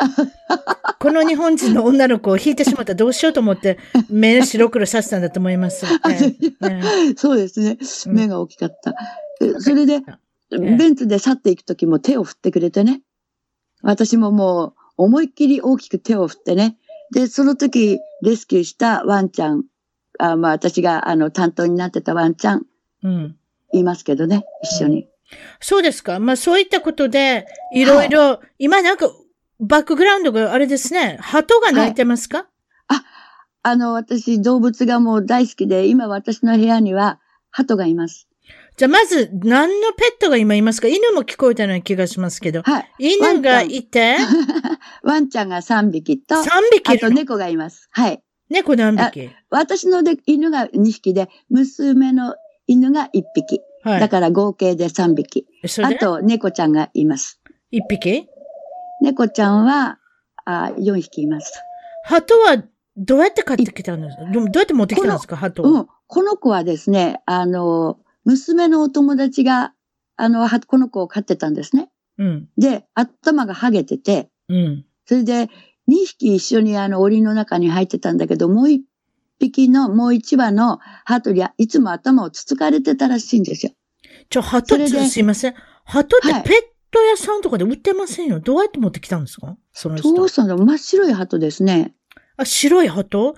[0.99, 5.87] この日本人の女の子を引いてしまったらどうしようと思って、目白黒させたんだと思います。
[7.17, 7.77] そうですね。
[8.05, 8.93] うん目が大きかった。
[9.41, 10.01] えそれで、
[10.51, 13.01] えベンツで去っていくときも手を振ってくれてね。
[13.81, 16.77] 私ももう思いっきり大きく手を振ってね。
[17.11, 19.63] で、その時レスキューしたワンちゃん、
[20.19, 22.65] あまあ私があの担当になってたワンちゃん
[23.03, 23.35] うん。
[23.73, 25.07] いますけどね、一緒に。
[25.59, 26.19] そうですか。
[26.19, 29.09] まあそういったことで、いろいろ、今なんか、
[29.59, 32.47] バックグラウンドがあれですね、鳩が鳴いてますか、
[33.67, 38.27] あの、私動物がもう大好きで、今私の部屋には鳩がいます。
[38.77, 40.87] じゃあまず、何のペットが今いますか？
[40.87, 42.61] 犬も聞こえたような気がしますけど。
[42.63, 43.17] はい。
[43.17, 44.17] 犬がいて、
[45.01, 46.89] ワンちゃんが3匹と、3匹。
[46.91, 47.87] あと猫がいます。
[47.91, 48.21] はい。
[48.49, 49.29] 猫何匹？
[49.49, 52.35] 私ので犬が2匹で、娘の
[52.67, 53.61] 犬が1匹。
[53.83, 53.99] はい。
[54.01, 55.47] だから合計で3匹。
[55.81, 57.39] あと、猫ちゃんがいます。
[57.71, 58.27] 1匹？
[59.01, 59.99] 猫ちゃんは、
[60.43, 61.53] あ4匹います。
[62.03, 62.61] 鳩は
[62.97, 64.25] どうやって買ってきたんですか？
[64.25, 65.37] どどうやって持ってきたんですか？
[65.37, 65.65] 鳩を。
[65.65, 65.87] うん。
[66.07, 69.73] この子はですね、あの、娘のお友達が、
[70.17, 71.89] あの、はこの子を飼ってたんですね。
[72.17, 72.49] うん。
[72.57, 74.85] で、頭がハゲてて、うん。
[75.05, 75.49] それで、
[75.87, 78.79] 2匹一緒にあの、檻の中に入ってたんだけど、もう1
[79.39, 83.71] 匹の、もう1羽の鳩にいつも頭をつつかれてたらしいんですよ。
[84.29, 85.53] ちょ、鳩それでってすいません。
[85.83, 86.53] 鳩ってはいペッ
[86.89, 88.39] ト屋さんとかで売ってませんよ。
[88.39, 89.57] どうやって持ってきたんですか？
[89.73, 90.29] その人どう。
[90.29, 91.93] したんだ真っ白い鳩ですね。
[92.37, 93.35] あ、白い鳩？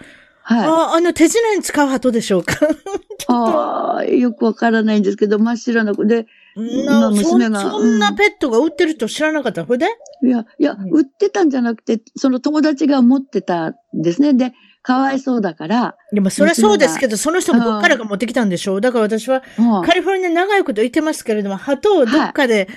[0.50, 0.66] はい。
[0.66, 2.56] あ、あの手品に使う鳩でしょうか？
[3.28, 9.66] ああ、よくわからないんですけど、真っ白な子で、なまあ娘がそんそんなペットが売ってると知らなかった。
[9.66, 9.88] ほいで？
[10.24, 14.34] いや、いや、うん売ってたんじゃなくて、その友達が持ってたんですね。
[14.34, 18.82] で、かわいそうだから、でもそれはそうですけど、その人もどっからか持ってきたんでしょう。
[18.82, 19.44] だから私は
[19.86, 22.70] カリフォルニア長いこと言ってますけれども、鳩をどっかで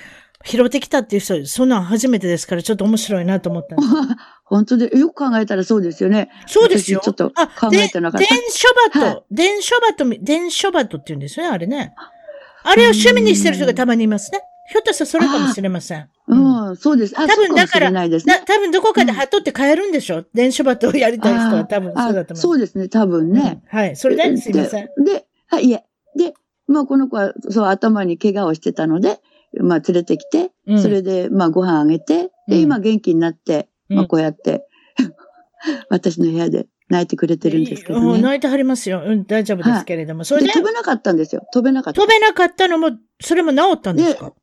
[0.43, 3.89] 拾ってきたっていう人、そんなん初めてですから、ちょっと面白いなと思ったんです。
[4.45, 6.29] 本当で、よく考えたらそうですよね。
[6.47, 6.99] そうですよ。
[7.01, 8.67] 私ちょっとあ考えてなかったで電書
[8.99, 11.93] バト、はい電書バトみ、電書バトって言うんですよね、あれね。
[12.63, 14.41] あれを趣味にしてる人がたまにいますね。
[14.69, 16.09] ひょっとしたらそれかもしれません。
[16.27, 17.13] うんうん、そうです。
[17.17, 18.45] あ、多分そうかもしれないですねな。
[18.45, 22.35] 多分どこかで鳩って買えるんでしょ、電書バトをやりたい人は多分そうだとあ思う。
[22.37, 23.61] そうですね、多分ね。
[23.71, 23.95] うんはい。
[23.95, 24.89] それで、すいません。
[25.03, 25.83] で、で、はい、いえ。
[26.15, 26.33] で、
[26.67, 29.19] まあ、この子は、そう、頭に怪我をしてたので、
[29.59, 34.65] まあ、連れてきて、うんそれで、まあ、ご飯あげて、うんで、今元気になって、うんまあ、こうやって、
[35.89, 38.05] 私の部屋で泣いてくれてるんですけどね。
[38.15, 39.01] うん泣いてはりますよ。
[39.05, 40.23] うん、大丈夫ですけれども。
[40.23, 41.45] それで、で、飛べなかったんですよ。
[41.53, 42.01] 飛べなかった。
[42.01, 44.33] 飛べなかったのも、それも治ったんですか？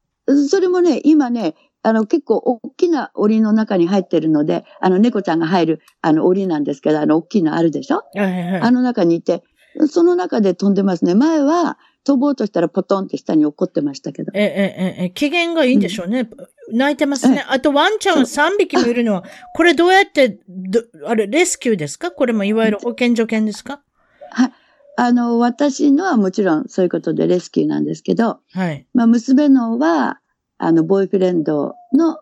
[0.48, 7.96] それもね、今ね、あの、結構大きな檻の中に入ってるので、あの、猫ちゃんが入る、あの、檻なんですけど、あの、大きいのあるでしょ？
[7.96, 9.42] はいはいはいあの中にいて、
[9.88, 11.14] その中で飛んでますね。
[11.14, 11.78] 前は
[12.08, 14.32] 飛ぼうとしたらポトンって下に落っこってましたけど。
[14.34, 16.26] え、え、え、え、機嫌がいいんでしょうね。
[16.72, 17.44] 泣いてますね。
[17.46, 22.10] あとワンちゃんは3匹もいるのは、これどうやって、どあれ、レスキューですか？
[22.10, 23.82] これもいわゆる保健所犬ですか？
[24.30, 24.52] はい。
[24.96, 28.86] あの、私のはもちろんそういうことでレスキューなんですけど、はい。
[28.94, 30.18] まあ、娘のは、
[30.56, 32.20] あの、ボーイフレンドの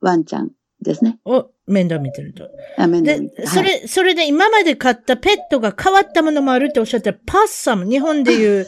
[0.00, 0.50] ワンちゃん
[0.80, 1.18] ですね。
[1.24, 2.48] を面倒見てると。
[2.78, 8.66] あ、面倒それ、それで今まで飼ったペットが変わったものもあるっておっしゃったら、パッサム、日本でいう、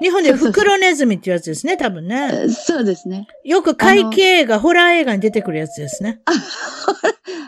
[0.00, 2.22] 日本で袋ネズミっていうやつですね、多分ね。
[2.22, 3.26] はいそうですね。
[3.44, 6.20] よく怪奇映画、ホラー映画に出てくるやつですね。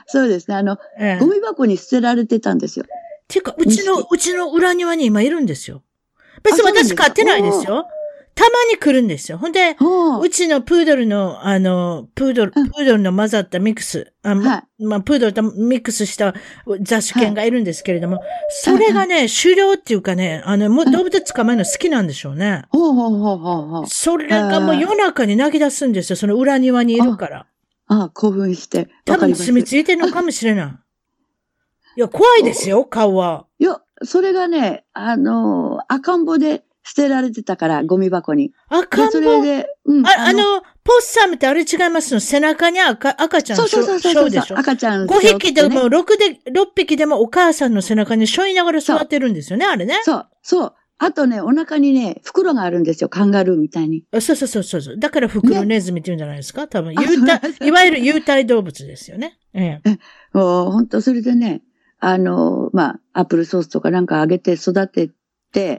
[0.06, 0.56] そうですね。
[0.56, 2.86] あの、ええゴミ箱に捨てられてたんですよ。
[3.28, 5.82] ていうか、うちの、うちの裏庭に今いるんですよ。
[6.42, 7.86] 別に私飼ってないですよ。
[8.38, 9.36] たまに来るんですよ。
[9.36, 16.34] ほんで、ほううちのプードルの、あの、プードル、プうんードルの混ざったミックス、あまはまあ、プードルとミックスした
[16.80, 18.20] 雑種犬がいるんですけれども、
[18.50, 22.62] それがね、狩猟っていうかね、あの、もう動物捕まえるの好きなんでしょうね。
[22.70, 23.86] ほうほうほうほうほう。
[23.88, 26.16] それがもう夜中に泣き出すんですよ。
[26.16, 27.46] その裏庭にいるから。
[27.88, 28.88] ああ、興奮して。
[29.04, 29.16] 多。
[29.18, 30.66] 分住み着いてるのかもしれない。
[31.96, 33.46] いや、怖いですよ、顔は。
[33.58, 38.52] いや、それがね、あの、赤ん坊で捨てられてたから、ゴミ箱に。
[38.68, 40.06] 赤ん坊れで、うん。
[40.06, 42.20] ああの、ポッサムってあれ違いますの？
[42.20, 50.00] 背中に赤赤ちゃんそうそうそうそうでしょ赤ちゃん5匹でも、6で、6匹でもお母さんの背中に背負いながら座ってるんですよね、あれね？
[50.02, 50.74] そう、そう。
[51.00, 53.08] あとね、お腹にね、袋があるんですよ。
[53.08, 54.04] カンガルーみたいに。
[54.12, 54.98] そうそうそうそう。
[54.98, 56.66] だから袋ネズミって言うんじゃないですか？
[56.66, 59.38] 多分、あ有体いわゆる有体動物ですよね。
[59.52, 59.98] ええ。
[60.32, 61.62] もう本当それでね、
[62.00, 65.14] あの、まあ、アップルソースとかなんかあげて育てて、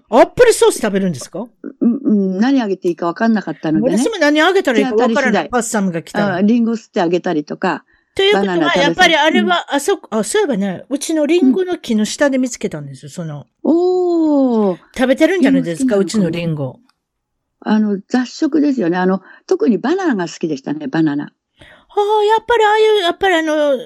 [0.10, 1.48] アップルソース食べるんですか？
[1.82, 4.10] うん、うん、何あげていいかわかんなかったのでね私。
[4.10, 5.50] も何あげたらいいか分からない。
[5.50, 6.36] パッサムが来たら。
[6.36, 7.86] あリンゴ吸ってあげたりとか。
[8.16, 13.46] ということは、やっぱりあれは、あそこ、あ、そういえばね、うちのリンゴの木の下で見つけたんですよ、その。
[13.64, 16.80] おー、食べてるんじゃないですか、うちのリンゴ。
[17.62, 18.98] あの、雑食ですよね。
[18.98, 21.26] あの、特にバナナが好きでしたね、バナナ。
[21.26, 23.78] ああ、やっぱりああいう、やっぱりあの、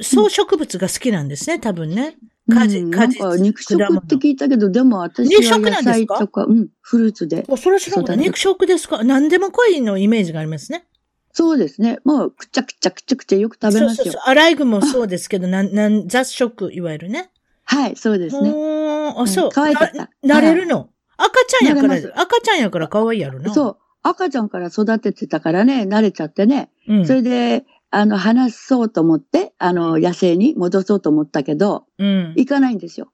[0.00, 2.16] 草植物が好きなんですね、多分ね。
[2.52, 7.44] 果実うん果実なんか肉食って聞いたけど、でも私は野菜とか、うん、フルーツで。
[7.48, 9.02] お、それは知らな肉食ですか？
[9.04, 10.84] 何でも濃いのイメージがありますね。
[11.32, 11.98] そうですね。
[12.04, 13.96] もう、くちゃくちゃくちゃくちゃよく食べますよ。
[13.96, 14.22] そうそうそう。
[14.26, 17.30] アライグもそうですけど、なん、 なん、雑食、いわゆるね。
[17.64, 18.50] はい、そうですね。
[18.50, 19.44] あ、そう。
[19.46, 20.90] うん可愛かったななれるの？
[21.16, 23.52] 赤ちゃんやから赤ちゃんやから可愛いやろな。
[23.52, 23.76] そう。
[24.02, 26.70] 赤ちゃんから育ててたからね、慣れちゃってね。
[26.88, 27.00] う。
[27.00, 27.06] ん。
[27.06, 27.64] それで、
[27.94, 32.34] あの、話そうと思って、あの、野生に戻そうと思ったけど、うん。
[32.36, 33.12] 行かないんですよ。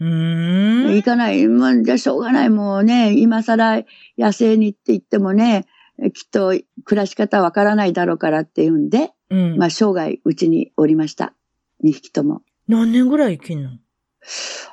[0.00, 0.94] うーん。
[0.94, 1.46] 行かない。
[1.48, 2.48] まあ、じゃあしょうがない。
[2.48, 3.82] もうね、今更
[4.16, 5.66] 野生にって言ってもね、
[6.14, 6.54] きっと
[6.84, 9.58] 暮らし方わからないだろうからっていうんで、うん。
[9.58, 11.34] まあ、生涯うちにおりました。
[11.84, 12.40] 2匹とも。
[12.68, 13.70] 何年ぐらい生きんの？
[14.22, 14.66] し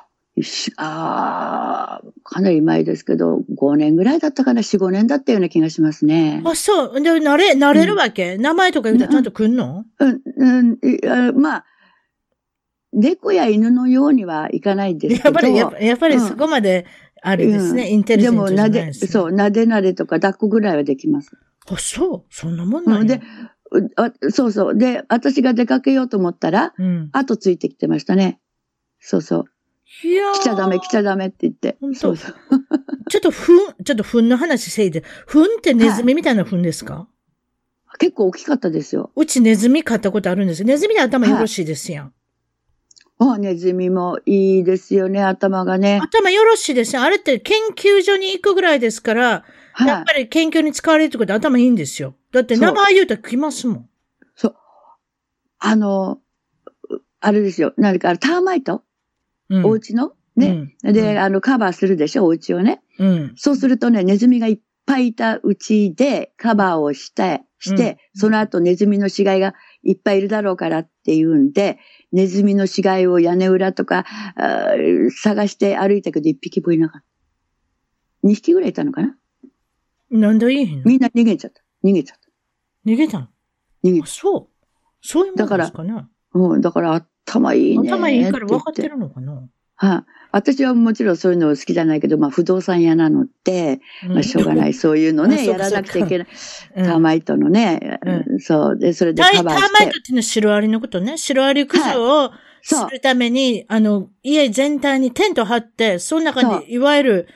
[0.76, 6.42] ああ、かなり前ですけど、5年ぐらいだったかな、4、5年だったような気がしますね。
[6.44, 7.00] あ、そう。
[7.00, 9.84] で、慣れ、慣れるわけ、名前とか言うたらちゃんと来んの？
[10.00, 11.64] うん、うん、まあ、
[12.92, 15.30] 猫や犬のようにはいかないですけど。
[15.30, 16.86] やっぱり、やっぱりそこまで、
[17.22, 19.10] あれですね、うんインテリジェンでも、なで、トじゃないです、ね。
[19.10, 21.30] そう、なでなでとか抱っこぐらいはできます。
[21.68, 22.34] あ、そう。
[22.34, 23.22] そんなもんなんやで、
[23.70, 24.76] うあそうそう。
[24.76, 27.08] で、私が出かけようと思ったら、うん。
[27.12, 28.40] 後ついてきてましたね。
[28.98, 29.44] そうそう。
[30.02, 32.34] いやー来ちゃダメ、来ちゃダメって言ってそうそう。
[33.10, 35.04] ちょっと、ふん、ちょっとふんの話せいで。
[35.26, 37.08] ふんってネズミみたいなふんですか、
[37.98, 39.12] 結構大きかったですよ。
[39.14, 40.66] うちネズミ飼ったことあるんですよ。
[40.66, 42.12] ネズミで頭よろしいですやん。
[43.18, 46.00] あ、ネズミもいいですよね、頭がね。
[46.02, 47.02] 頭よろしいですよ。
[47.02, 49.42] あれって研究所に行くぐらいですから、や
[49.72, 50.02] はい。
[50.02, 52.14] っぱり研究に使われるってことは頭いいんですよ。
[52.32, 53.88] だって名前言うたら来ますもん。
[54.34, 54.56] そう。
[55.58, 56.18] あの、
[56.90, 57.72] うあれですよ。
[57.76, 58.82] 何か、ターマイト、うん。
[59.62, 60.12] お家の？
[60.36, 60.72] ね。
[60.82, 62.82] うんで、あの、カバーするでしょ、お家をね。
[62.98, 63.32] うん。
[63.36, 71.78] そうするとね、ネズミがいっぱいいたうちでカバーをして、して、その後ネズミの死骸がいっぱいいるだろうからっていうんで、
[72.12, 74.04] ネズミの死骸を屋根裏とか
[75.22, 77.06] 探して歩いたけど一匹もいなかった。
[78.22, 79.16] 二匹ぐらいいたのかな？
[80.10, 80.82] なんでいいの？
[80.84, 81.62] みんな逃げちゃった。
[81.82, 82.28] 逃げちゃった。
[82.90, 83.28] 逃げたの？
[83.82, 84.66] 逃げあ、そう。
[85.00, 86.04] そういうもんですかね。
[86.34, 87.90] うん、だから頭いいね。
[87.90, 89.48] 頭いいから分言かってるのかな？
[89.76, 96.26] はい、私はもちろんそういうの好きじゃないけど、まあ不動産屋なので、まあしょうがない、そういうの あね、やらなくちゃいけない。
[96.76, 96.84] うん。
[96.84, 97.98] ターマイトのね、
[98.36, 99.84] うそう、で、それでカバーして。
[99.84, 101.18] イトっていうのはシロアリのことね。
[101.18, 102.30] シロアリ駆除を
[102.62, 107.28] するために、あの、家全体にテント張って、その中にいわゆる、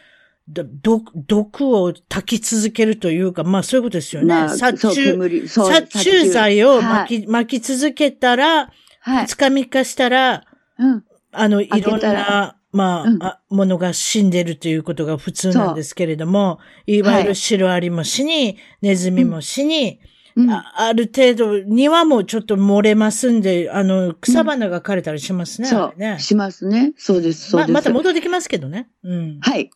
[0.49, 4.49] ど毒毒を焚き続けるというか、まあそういうことですよね。
[4.49, 5.13] 殺虫、
[5.47, 9.27] 殺虫剤をき、巻き続けたら、はい。
[9.27, 10.45] 二日三日したら、
[10.79, 11.05] うん。
[11.33, 20.01] あの、いろんな、まあ、うんあものが死んでるということが普通なんですけれども、いわゆるはいシロアリも死に、ネズミも死に、
[20.37, 25.69] うんあある程度、庭もちょっと漏れますんで、あの、草花が枯れたりしますね。
[25.69, 26.93] そう、あれねしますね。
[26.97, 27.75] そうです、そうま、です。
[27.75, 28.89] また戻ってきますけどね。
[29.03, 29.39] うん。
[29.41, 29.71] はい。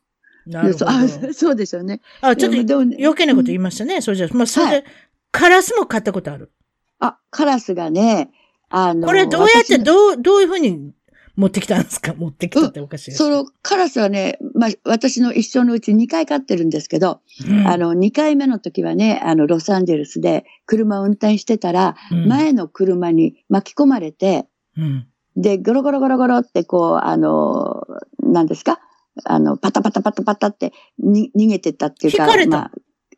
[0.46, 0.86] なるほど。
[0.86, 2.00] そうあ そうでしょうね。
[2.20, 4.00] あ、ちょっと余計なこと言いましたね。
[4.02, 4.84] それじゃあ、まあ、それで、はい
[5.32, 6.52] カラスも買ったことある。
[6.98, 8.30] あ、カラスがね、
[8.72, 10.92] あの、これどうやって、どう、どういうふうに
[11.36, 12.14] 持ってきたんですか？
[12.18, 24.46] 持ってきたっておかしいそのカラスはね、まあ、私の一生のうち2回飼ってるんですけど、うんあの、2回目の時はね、あの、ロサンゼルスで車を運転してたら、うん前の車に巻き込まれて、
[24.76, 25.06] うん。
[25.36, 27.86] で、ゴロゴロゴロゴロってこう、あの、
[28.22, 28.80] 何ですか？
[29.24, 32.24] あの、パタパタパタパタってに逃げてったっていうか。
[32.24, 32.70] 引かれたまあ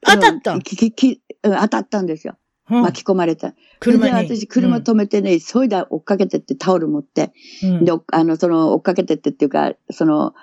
[0.07, 2.37] 当たったうんきききうん当たったんですよ。
[2.71, 3.55] うん巻き込まれた。
[3.79, 4.13] 車に。
[4.13, 10.35] それで私、車止めてね、急いだ追っかけてってタオル持って、うんで、おあの、その、追っかけてってっていうか、その、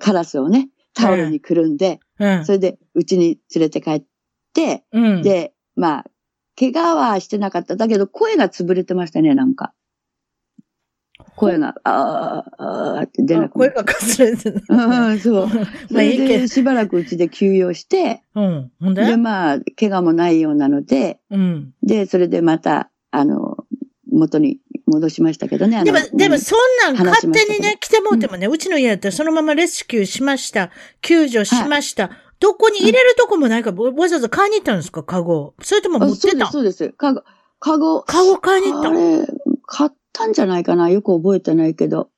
[0.00, 4.04] カラスをね、タオルにくるんで、うんそれで、うちに連れて帰っ
[4.54, 5.22] て、うん。
[5.22, 6.04] で、まあ、
[6.58, 7.76] 怪我はしてなかった。
[7.76, 9.74] だけど、声が潰れてましたね、なんか。
[11.36, 14.62] 声が、あーあーって出なあくなっ声がかすれてる。
[14.68, 15.48] う んうん、そう。
[15.48, 15.56] そ
[15.94, 18.70] まあいいけしばらくうちで休養して、うん。
[18.80, 19.04] ほんで？
[19.06, 21.72] で、まあ、怪我もないようなので、うん。
[21.82, 23.64] で、それでまた、あの、
[24.10, 25.76] 元に戻しましたけどね。
[25.76, 30.70] あのでも、でもうんそんなん話勝手にね、来てもうてもね、うちの家だったらそのままレスキューしました。
[31.02, 32.10] 救助しました。
[32.38, 35.54] どこに入れるとこもないから、わわざわざ買いに行ったんですか、カゴを。
[35.62, 36.48] それとも持ってた？
[36.48, 36.96] あそうです、そうです。
[36.96, 37.22] かご、
[37.58, 39.32] かご、カゴ買いに行った
[39.66, 40.88] 買ったんじゃないかな？
[40.88, 42.08] よく覚えてないけど。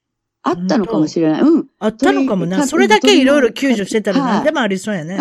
[0.43, 1.41] あったのかもしれない。
[1.43, 1.67] うん。
[1.81, 2.59] あったのかもな。
[2.59, 5.19] 鳥それだけいろいろ救助してたらはい何でもありそうやね。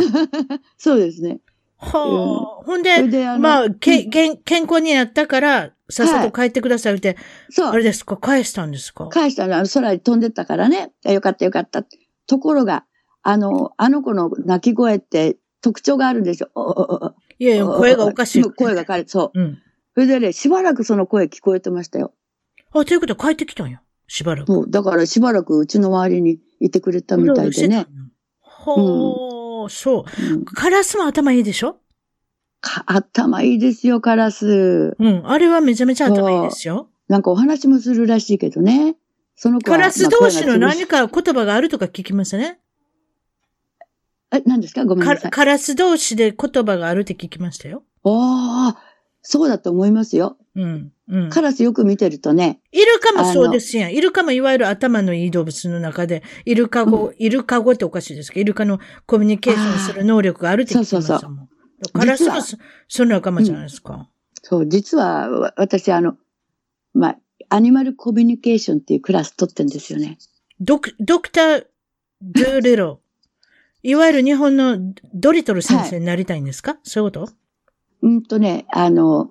[0.77, 1.39] そうですね。
[1.79, 2.63] はあ。
[2.63, 7.17] ほんそでまあ、け、うん健健康になったから、さっさと帰ってくださいって、
[7.49, 7.67] そう。
[7.67, 8.15] あれですか？
[8.15, 9.07] 返したんですか？
[9.09, 10.91] 返したの、あの空に飛んでったからね。
[11.05, 11.83] あよかったよかった。
[12.27, 12.85] ところが、
[13.23, 16.49] あの、あの子の泣き声って特徴があるんですよ。
[16.55, 18.43] おおおおいやいや、声がおかしい。
[18.43, 19.39] 声が変えそう。
[19.39, 19.57] うん。
[19.93, 22.13] それでね、しばらくその声聞こえてましたよ。
[22.81, 23.81] あ、ということは帰ってきたんや。
[24.07, 24.51] しばらく。
[24.51, 27.87] もう、だからしばらくうちの周りにいてくれたみたいでね。
[28.41, 30.33] ほー、そう。
[30.33, 31.77] うんカラスも頭いいでしょ？
[32.59, 34.95] か頭いいですよ、カラス。
[34.97, 35.21] うん。
[35.25, 36.89] あれはめちゃめちゃ頭いいですよ。
[37.07, 38.95] なんかお話もするらしいけどね。
[39.35, 42.59] そのカラス同士の何か言葉があるとか聞きましたね。
[44.31, 44.85] え、何ですか？
[44.85, 45.31] ごめんなさい。
[45.31, 47.83] カカラス同士で言葉があるって聞きましたよ。
[48.03, 48.81] ああ、
[49.21, 50.37] そうだと思いますよ。
[50.57, 50.91] うん。
[51.07, 51.29] うん。
[51.29, 52.59] カラスよく見てるとね。
[52.71, 53.93] イルカもそうですやん。
[53.93, 61.19] イルカもいわゆる頭のいい動物の中で、イルカ語、イルカ語っておかしいですけど、イルカのコミュニケーションする能力があるって聞きましたもん。
[61.19, 64.09] そうそうカラスもそその仲間じゃないですか。
[64.41, 66.17] そう、実はわ私あの、
[66.95, 67.17] まあ、
[67.49, 70.17] アニマルコミュニケーションっていうクラス取ってんですよね。
[70.59, 71.65] ドク、ドクター・
[72.23, 72.99] ドゥ・リロ。
[73.83, 74.79] いわゆる日本の
[75.13, 77.29] ドリトル先生になりたいんですか、そういうこと？
[78.01, 79.29] うんとね、あの、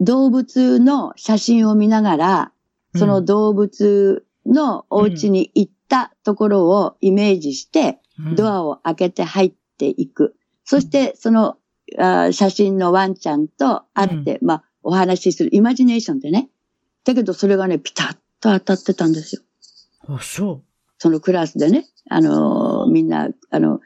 [0.00, 2.52] 動物の写真を見ながら、
[2.94, 8.00] その動物のお家に行ったところをイメージして、
[8.34, 10.36] ドアを開けて入っていく。
[10.64, 11.56] そして、その
[11.98, 15.54] あー写真のワンちゃんと会って、まあ、お話しする。
[15.54, 16.48] イマジネーションでね。
[17.04, 19.42] だけど、それがね、ピタッと当たってたんですよ。
[20.08, 20.62] あ、そ
[20.98, 21.86] そのクラスでね。
[22.08, 23.80] あのーみんな、あの、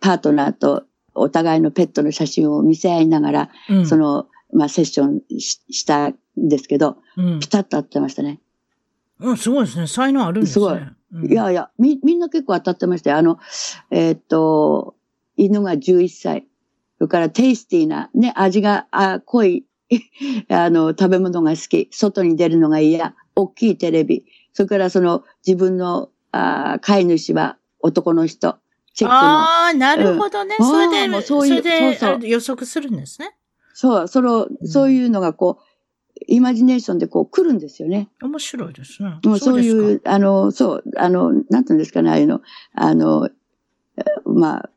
[0.00, 3.74] パートナーとお互いのペットの写真を見せ合いながら、う。
[3.74, 4.26] うん、その、
[4.56, 8.40] まあ、セッションししたんですけど、うんピタッと合ってましたね。
[9.20, 9.86] うん、すごいですね。
[9.86, 10.52] 才能あるんですね。
[10.52, 10.78] すごい
[11.12, 13.18] うんいやいや、み、みんな結構当たってましたよ。
[13.18, 13.38] あの、
[13.90, 14.96] えーっと、
[15.36, 16.46] 犬が11歳。
[16.98, 19.66] それからテイスティーな、ね、味があ濃い、
[20.48, 21.88] あの、食べ物が好き。
[21.92, 23.14] 外に出るのが嫌。
[23.34, 24.24] 大きいテレビ。
[24.54, 28.56] それからその、自分の、あ飼い主は男の人。
[28.94, 29.20] チェックの。
[29.20, 30.56] ああ、なるほどね。
[30.58, 33.36] うんそれで、うそういうそれでそうそう予測するんですね。
[33.78, 35.62] そう、その、んそういうのがこう、
[36.28, 38.08] イマジネーションでこう来るんですよね。
[38.22, 39.10] 面白いですね。
[39.22, 42.40] もうそういう、あの、そう、あの、なんていうんですかね、ああいうの、
[42.72, 43.28] あの、
[43.98, 44.70] えまあ、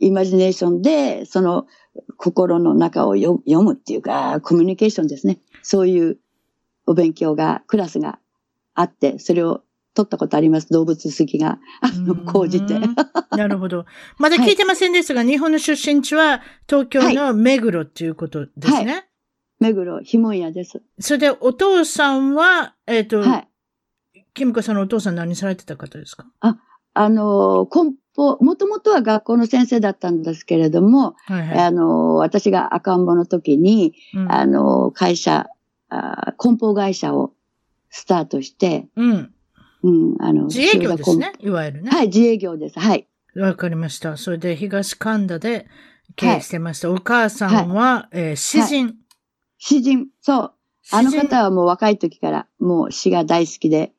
[0.00, 1.68] イマジネーションで、その、
[2.16, 5.38] 心の中をよ読むっていうか、コミュニケーションですね。
[5.62, 6.18] そういう
[6.86, 8.18] お勉強が、クラスが
[8.74, 9.62] あって、それを
[9.98, 10.68] 取ったことあります。
[10.70, 12.78] 動物好きが、あの、うん講じて。
[13.36, 13.84] なるほど。
[14.18, 19.08] まだ聞いてませんですが、日本の出身地は東京の目黒っていうことですね。
[19.58, 20.80] 目黒、ひもんやです。
[21.00, 23.48] それで、お父さんは、えっ、と、はい。
[24.34, 26.26] キムコさんのお父さん何されてた方ですか？
[26.94, 31.58] あの、梱包、もともとは学校の先生だったんですけれども、はいはい。
[31.58, 35.48] あの、私が赤ん坊の時に、うんあの、会社、
[35.88, 37.32] あ梱包会社を
[37.90, 39.32] スタートして、うん。
[39.82, 41.32] うん、あの、自営業ですね。
[41.40, 41.90] いわゆるね。
[41.90, 42.78] はい、自営業です。
[42.78, 43.06] はい。
[43.36, 44.16] わかりました。
[44.16, 45.66] それで、東神田で、
[46.16, 46.90] 経営してました。
[46.90, 48.96] お母さんは、えー詩人。
[49.58, 50.52] 詩人、そう。
[50.90, 53.92] あの方はもう若い時からもう詩が大好きで、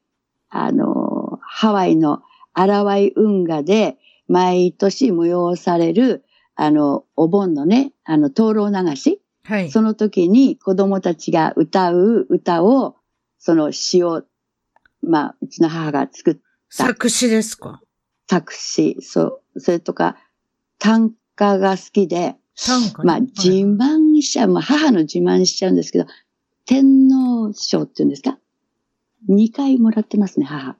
[0.50, 2.24] あの、ハワイの
[2.54, 6.24] アラワイ運河で毎年催される、
[6.56, 9.70] あの、お盆のね、あの、灯籠流し、はい。
[9.70, 12.96] その時に子供たちが歌う歌を、
[13.38, 14.24] その詩を、
[15.02, 16.38] まあ、うちの母が作っ
[16.70, 17.82] 作詞ですか？
[18.30, 20.18] 作詞、そう、それとか、
[20.78, 26.06] 短歌が好きで、短歌ねまあ、自慢しちゃう、まあ、母の自慢しちゃうんですけど、
[26.66, 28.38] 天皇賞っていうんですか
[29.30, 30.76] ?2 回もらってますね、母。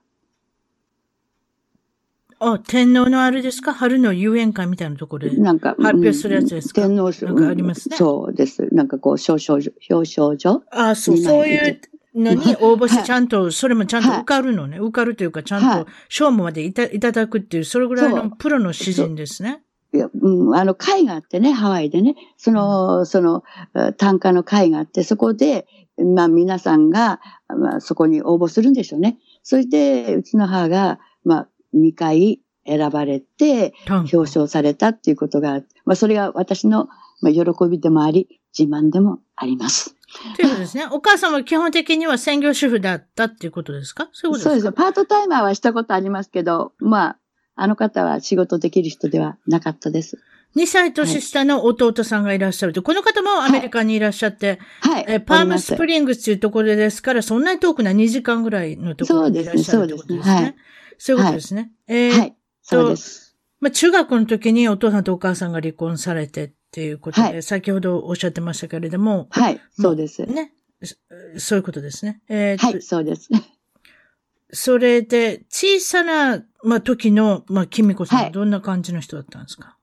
[2.42, 3.74] あ、天皇のあれですか？
[3.74, 5.36] 春の遊園会みたいなところで。
[5.36, 6.82] なんか、発表するやつですか？
[6.82, 7.26] うん天皇賞。
[7.26, 8.68] なんかありますねそうです。
[8.72, 11.80] なんかこう、表彰状、表彰状あ、そう、そういう
[12.14, 14.78] のに応募してはいちゃんと、それもちゃんと受かるのね。
[14.78, 15.84] 受かるというか、ちゃんはい。
[15.84, 19.62] と賞もまでいたいただくっていう、それぐらいのプロの詩人ですね。
[19.92, 23.42] いや、うん、あの、会があってね、ハワイでね、その、その、
[23.74, 25.66] え短歌の会があって、そこで、
[25.98, 29.18] まあ、皆さんが、まあ、そこに応募するんでしょうね。
[29.42, 36.88] それで、うちの母が、まあ、2回選ばれて、表彰されたっていうことが、まあ、それが私の、
[37.20, 39.96] まあ、喜びでもあり、自慢でもあります。
[40.36, 40.86] ということですね。
[40.92, 44.08] お母さんは基本的には専業主婦だったっていうことですか？
[44.12, 44.50] そういうことですか？
[44.50, 44.72] そうですよ。
[44.72, 47.16] パートタイマーはしたことありますけど、まあ、
[47.56, 50.18] あの方は仕事できる人ではなかったです。
[50.56, 55.04] 2歳年下の弟さんがいらっしゃると、この方もアメリカにいらっしゃって、はい。
[55.06, 60.34] えーパームスプリリングスというところですから、そんなに遠くない2時間ぐらいのところにいらっしゃるということですね。
[60.34, 60.56] そうですね
[60.98, 61.70] そういうことですね。
[61.86, 62.36] えーはい。
[62.62, 63.36] そうです。
[63.60, 69.60] まあ、中学の時にお父さんとお母さんが離婚されてっていうことで、はい先ほどおっしゃってましたけれども、はい。
[69.78, 70.24] そうです。
[70.24, 70.52] ね。
[70.82, 70.94] そ
[71.38, 72.20] そういうことですね。
[72.28, 73.28] えーとはい、そうです。
[74.52, 79.76] それで、小さな、まあ、時の、まあ、きみこさんははいどんな感じの人だったんですか、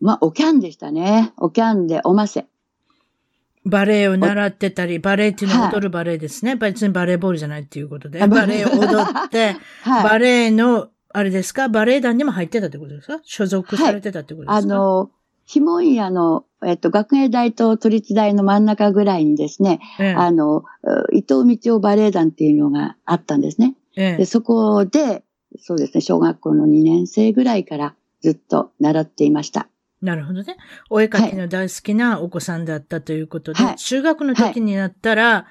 [0.00, 1.32] まあ、おキャンでしたね。
[1.36, 2.46] おキャンでおませ。
[3.64, 6.54] バレエを習ってたり、バレエっていうのははい踊るバレエですね。
[6.56, 10.04] 別にバレーボールじゃないっていうことで、あバレエを踊って、 はい。
[10.04, 11.68] バレエの、あれですか？
[11.68, 13.20] バレエ団にも入ってたってことですか？
[13.24, 15.10] 所属されてたってことですか、あの、
[15.46, 20.64] ひもいやの、えっと、学芸大と都立大の真ん中ぐらいにですね、ええあの、う
[21.12, 23.74] 伊藤道夫バレエ団っていうのがあったんですね。
[23.96, 25.22] ええで、そこで、
[25.58, 29.68] そうですね、小学校の2年生ぐらいからずっと習っていました。
[30.00, 30.56] なるほどね。
[30.90, 35.46] お絵描きの大好きなお子さんだったということで、はい中学の時になったら、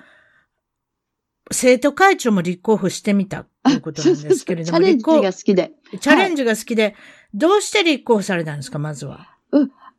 [1.52, 5.72] 生徒会長も立候補してみたということなんですけれども、チャレンジ立候が好きで。
[6.00, 6.96] チャレンジが好きで、
[7.34, 9.28] どうして立候補されたんですか、まずは？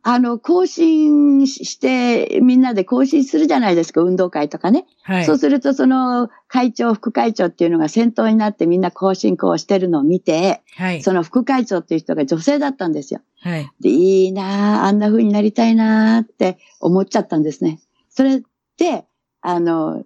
[0.07, 4.85] あの、更新して、みんなで更新するじゃないですか、運動会とかね。
[5.01, 5.25] はい。
[5.25, 11.01] そうすると、その会長、副会長っていうのが先頭になってみんな更新こうしてるのを見て、はい。
[11.01, 13.21] その副会長っていう人が女性だったんですよ。
[13.41, 13.67] はい。
[13.81, 17.79] で、いいなああんな風になりたいなあって思っちゃったんですね。
[18.11, 18.43] それ
[18.77, 19.05] で、
[19.41, 20.03] あの、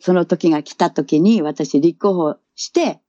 [0.00, 3.00] その時が来た時に私立候補して、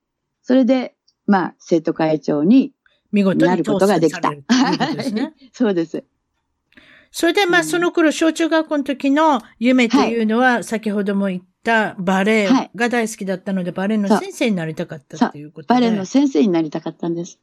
[0.44, 0.96] それで、
[1.28, 2.72] まあ、生徒会長に
[3.12, 5.34] 見事なることができたね。
[5.52, 6.06] そうです。
[7.12, 15.74] それで、まあ、うんその頃、小中学校の時の夢というのは、先ほども言ったバレエはいが大好きだったので、バレエの先生になりたかったっていうことで。
[15.74, 17.40] バレエの先生になりたかったんです。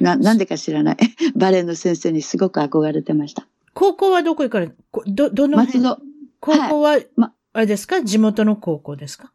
[0.00, 0.96] な、なんでか知らない。
[1.36, 3.46] バレエの先生にすごく憧れてました。
[3.74, 5.84] 高校はどこ行かれ、こど、どの辺？
[5.84, 6.02] 松戸。
[6.40, 8.02] 高校は、まあれですか？
[8.02, 9.32] 地元の高校ですか？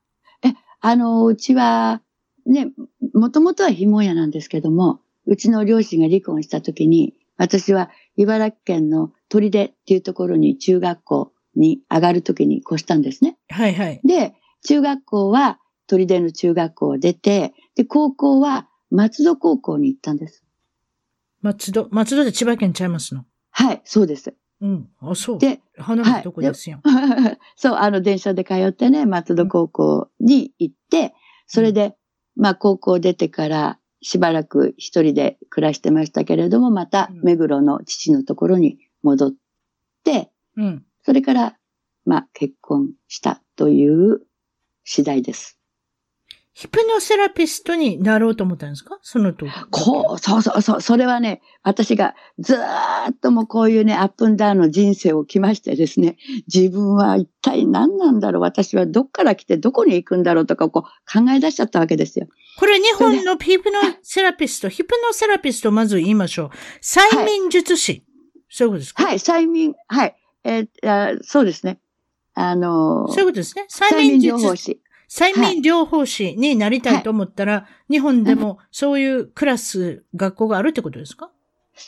[0.80, 2.02] あの、うちは、
[2.46, 2.72] ね、
[3.14, 13.38] もともとはひも屋なんですけども、うちの両親が離婚した時に、私は茨城県の取手っていうところに中学校に上がる時に越したんですね。
[13.50, 14.02] はいはい。
[14.04, 20.44] で、中学校は取手の中学校を出て、で、高校は松戸高校に行ったんです。
[21.42, 23.26] 松戸、松戸で千葉県ちゃいますの？
[23.52, 24.34] はい、そうです。
[24.62, 24.90] うん。
[25.00, 25.40] あ、そう。
[25.40, 26.82] で、花のとこですよ。
[27.56, 31.14] そう、あの、電車で通ってね、松戸高校に行って、
[31.46, 31.96] それで、
[32.36, 39.34] まあ、高校出てから、しばらく一人で暮らしてましたけれども、またうん、目黒の父のところに戻っ
[40.04, 40.86] て、うん。
[41.04, 41.58] それから、
[42.06, 44.22] まあ、結婚したという
[44.84, 45.56] 次第です。
[46.54, 48.98] ヒプノセラピストになろうと思ったんですか？
[49.04, 49.52] その時。
[49.70, 56.18] こう、そうそうそう、それはね、私がずーっともうこういうね、アップンダウンの人生を来ましてですね、
[56.52, 62.26] 自分は一体何なんだろう、私はどっから来てどこに行くんだろうとか、こう考え出しちゃったわけですよ。
[62.58, 66.50] これ日本のヒプノセラピスト、ヒプノセラピストをまず言いましょう。
[66.82, 68.04] 催眠術師。
[68.50, 69.04] そういうことですか？
[69.04, 71.80] はい、催眠、はい、えーあそうですね。
[72.34, 73.66] あのーそういうことですね。
[73.70, 74.82] 催催眠療法士。
[75.10, 81.32] 催眠療法士になりたいと思ったら、日本でもそういうクラス、学校があるってことですか？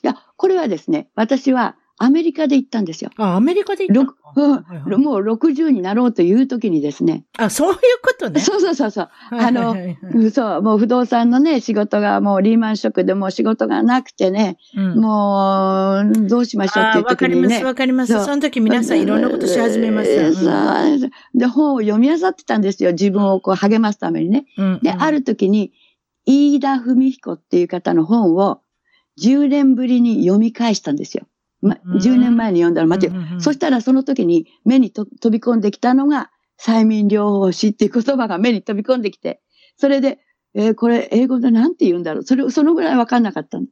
[0.04, 3.12] や、これはですね、私はアメリカで行ったんですよ。
[3.18, 7.26] あ、アメリカで行ったうんはいはいもう60になろうという時にですね。
[7.38, 8.40] あ、そういうことね。
[8.42, 9.10] そうそうそうそう。
[9.32, 17.66] はいはいはいはいうんそう、もう不動産のね、仕事がもうリーマンショックでもう仕事がなくてね、うんもうどうしましょうっていうあーわかります、時にね。
[17.66, 18.26] わかります。
[18.26, 20.28] その時皆さんいろんなことし始めますよ。
[20.28, 22.92] うんそうで、本を読み漁ってたんですよ。
[22.92, 24.46] 自分をこう励ますためにね。
[24.58, 25.74] うんで、ある時に、
[26.26, 28.62] 飯田文彦っていう方の本を
[29.22, 31.26] 10年ぶりに読み返したんですよ。
[31.62, 33.22] ま、うん10年前に読んだら待てよ。
[33.40, 39.42] そしたらその時に目にと飛び込んできたのが、催眠療法士っていう言葉が目に飛び込んできて、
[39.78, 40.20] それで、
[40.56, 42.24] えーこれ英語でなんて言うんだろう。
[42.24, 43.68] それ、そのぐらいわかんなかったの。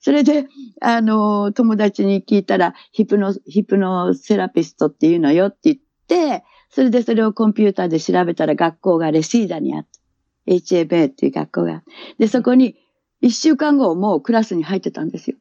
[0.00, 0.46] それで、
[0.80, 10.52] あのー友達に聞いたら、ヒプノ、ヒプノセラピストっていうのよって言って、それでそれをコンピューターで調べたら学校がレシーダにあった。
[10.52, 11.82] HAB っていう学校が。
[12.18, 12.76] で、そこに、
[13.20, 15.36] 一週間後もうクラスに入ってたんですよ。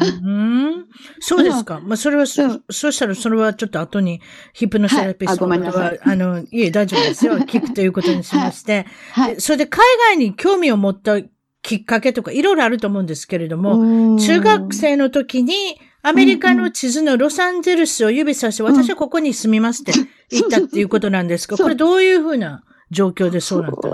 [0.00, 0.86] うん。
[1.20, 1.80] そうですか。
[1.80, 2.64] まあ、それはそ、うん。
[2.70, 4.20] そしたらそれはちょっと後に
[4.54, 5.98] ヒプノセラピストは、はい。
[5.98, 7.38] ああの、いえ、大丈夫ですよ。
[7.44, 8.86] 聞くということにしまして。
[9.12, 9.40] はい。
[9.40, 11.20] それで海外に興味を持った
[11.62, 15.54] きっかけとかいろいろあると思うんですけれども、も中学生の時に
[16.02, 18.66] アメリカの地図のロサンゼルスを指さして、ん。
[18.66, 19.92] 私はここに住みますって
[20.30, 23.88] 言ったっていうことなんですが、これどういうふうな状況でそうなった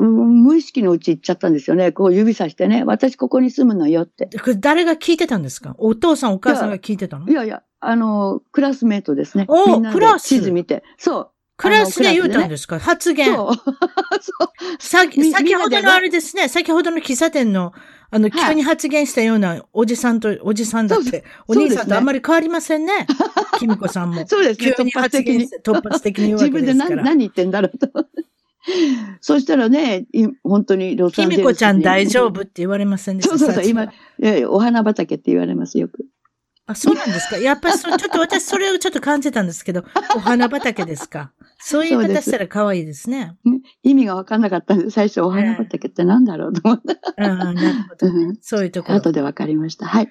[0.00, 1.92] 無意識のうち行っちゃったんですよね。
[1.92, 4.26] こう指さしてね、私ここに住むのよって。
[4.26, 5.74] これ誰が聞いてたんですか？
[5.78, 7.28] お父さんお母さんが聞いてたの？
[7.28, 9.44] いやいや、あの、クラスメートですね。
[9.48, 10.28] おクラス？
[10.28, 10.82] 地図見て。
[10.96, 11.30] そう。
[11.56, 12.78] クラスで言うたんすですか？
[12.78, 13.34] 発言。
[13.34, 13.56] そう。
[14.78, 17.72] 先ほどのあれですね、先ほどの喫茶店の、
[18.10, 23.06] あの、はい急に発言したようなおじさんと、おじさんだって、お兄さんとあんまり変わりませんね。
[23.58, 24.24] きみこさんも。
[24.26, 24.72] そうですね。
[24.76, 26.74] 急に突発発的に言突発的に言うわ自分で。
[27.02, 27.88] 何言ってんだろうと。
[29.20, 31.42] そしたらね、い本当にロサきンゼルスに。
[31.42, 33.38] みこちゃん大丈夫って言われませんでした？
[33.38, 33.92] そうそうそう、今
[34.48, 36.06] お花畑って言われますよく。
[36.66, 37.38] あ、そうなんですか？
[37.38, 39.84] やっぱりそ、ちょっと私それをちょっと感じたんですけど、
[40.16, 41.32] お花畑ですか？
[41.60, 43.36] そういう方したら可愛いですね。
[43.82, 46.98] 意味が分かんなかったんで、最初お花畑って何だろうと思って。
[47.16, 48.06] ああ、なるほど。
[48.06, 48.96] うんそういうところ。
[48.98, 49.86] 後で分かりました。
[49.86, 50.08] はい。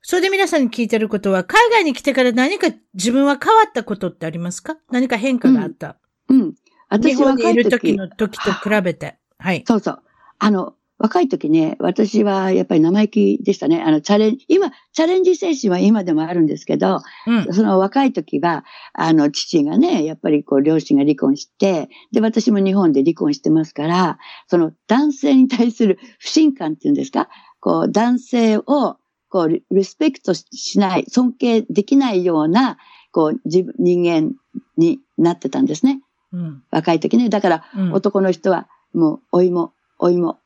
[0.00, 4.76] それで皆さんに聞いてることは、海外に来てから何か自分は変わったことってありますか？
[4.92, 5.96] 何か変化があった？
[6.28, 6.52] うん。
[6.52, 6.54] 日
[6.88, 9.16] 私本にいる若い時時の時と比べて。
[9.38, 9.64] はい。
[9.66, 10.02] そうそう。
[10.38, 13.82] あの、若い時ね、私はやっぱり生意気でしたね。
[13.82, 17.52] あの、チャレンジ、今、チャレンジ精神は今でもあるんですけど、うん。
[17.52, 18.64] その若い時は、
[18.94, 24.18] あの、父がね、やっぱりこう、両親が離婚して、で、私も日本で離婚してますから、
[24.48, 27.28] その男性に対する不信感っていうんですか？
[27.60, 28.96] こう、男性を、
[29.28, 32.78] こう、リリスペクトしない、尊敬できないような、
[33.12, 34.32] こう、自分、人間
[34.78, 36.00] になってたんですね。
[36.32, 36.62] うん。
[36.70, 37.28] 若い時ね。
[37.28, 40.38] だから、うん男の人は、もう、お芋、お芋、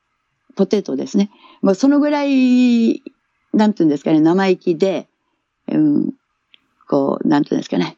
[0.56, 1.30] ポテトですね。
[1.62, 3.02] もうそのぐらい、
[3.52, 5.08] なんていうんですかね、生意気で、
[5.68, 6.12] うん、
[6.88, 7.96] こう、なんていうんですかね、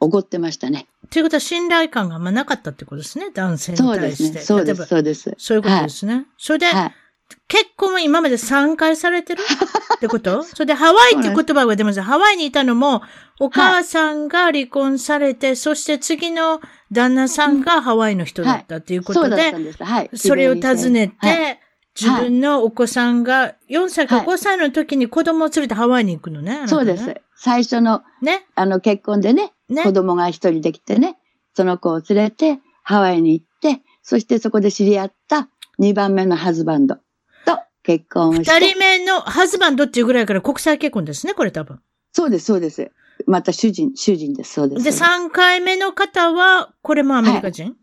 [0.00, 0.86] おごってましたね。
[1.10, 3.30] ということは信頼感があんまなかったってことですね。
[3.32, 4.24] 男性にそうで対して。
[4.24, 4.40] すね。
[4.40, 5.34] そうです、そうです。
[5.38, 6.26] そういうことですね。
[6.38, 6.94] それで、はい。
[7.48, 9.42] 結婚は今まで3回されてる？
[9.96, 10.42] ってこと？
[10.42, 12.00] それでハワイって言葉が出ます。
[12.00, 13.02] ハワイにいたのも、
[13.38, 16.60] お母さんが離婚されて、そして次の
[16.92, 19.52] 旦那さんがハワイの人だったっていうことで
[20.14, 21.60] それを尋ねて、はい
[22.00, 26.60] 自分のお子さんが4歳かはい5歳の時に子供を連れてハワイに行くのね。
[26.60, 27.16] ねそうです。。
[27.36, 28.46] 最初の、ね。
[28.54, 29.92] あの、結婚でね、ね子。
[29.92, 31.18] 供が一人できてね、
[31.54, 35.48] その子を連れて、ハワイに行って、そしてそこで知り合った
[35.80, 37.02] 2番目のハズバンドと
[37.82, 38.50] 結婚をして。
[38.50, 41.80] 二人目のハズバンドっていうぐらいから国際結婚ですね、これ多分。
[42.12, 42.90] そうです、そうです。
[43.26, 44.84] また主人、主人です、そうです。
[44.84, 47.76] で、そうです3回目の方は、これもアメリカ人、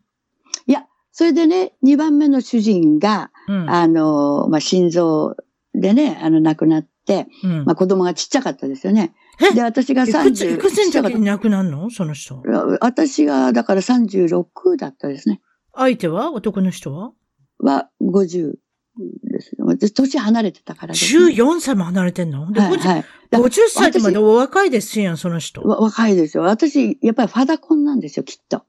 [0.65, 3.69] いや、それでね、2番目の主人が、うん。
[3.69, 5.35] あの、まあ、心臓
[5.73, 9.15] でね、あの、亡くなって、うんまあ、子供がちっちゃかったですよね。
[9.39, 9.53] え？
[9.53, 11.89] で、私がいくつ、い30、くつの時に亡くなるの？
[11.89, 12.41] その人。
[12.41, 15.41] た私が、だから36だったですね。
[15.73, 16.31] 相手は？
[16.31, 17.13] 男の人は？
[17.59, 18.55] は、50
[19.23, 19.55] です。
[19.59, 21.33] 私年離れてたからです、ね。
[21.33, 22.51] ?14 歳も離れてんの？
[22.51, 23.05] で、はい、50はい。
[23.29, 25.61] だ50歳ってまでお若いですやん、その人。
[25.61, 26.43] わ若いですよ。
[26.43, 28.63] 私、やっぱりファダコンなんですよ、きっと。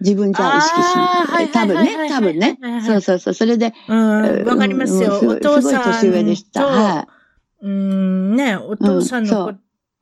[0.00, 1.48] 自分じゃ意識しないい。
[1.48, 2.58] 多分ね、多分ね。
[2.84, 3.34] そうそうそう。
[3.34, 5.20] それで、うん、わかりますよ。
[5.20, 6.60] うんお父さんすごい年上でした。
[6.60, 7.08] と、は
[7.62, 9.54] うん、ね、お父さんのこ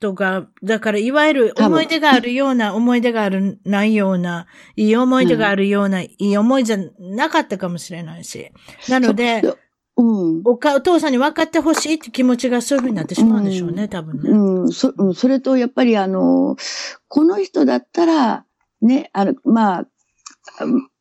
[0.02, 4.46] とが、だから、いわゆる思い出があるような、思い出がある、ないような、
[4.76, 8.50] いい思い出があるような、いい思いじゃなかったかもしれないし。
[8.88, 9.58] なので、そう
[9.94, 10.42] うん。
[10.44, 14.30] おか、お父さんに分かってほしいって気持ちがそういうふうになってしまうんでしょうね、多分ね。
[14.30, 16.56] うん、そ、うんそれと、やっぱりあの、
[17.08, 18.46] この人だったら、
[18.80, 19.86] ね、あの、まあ、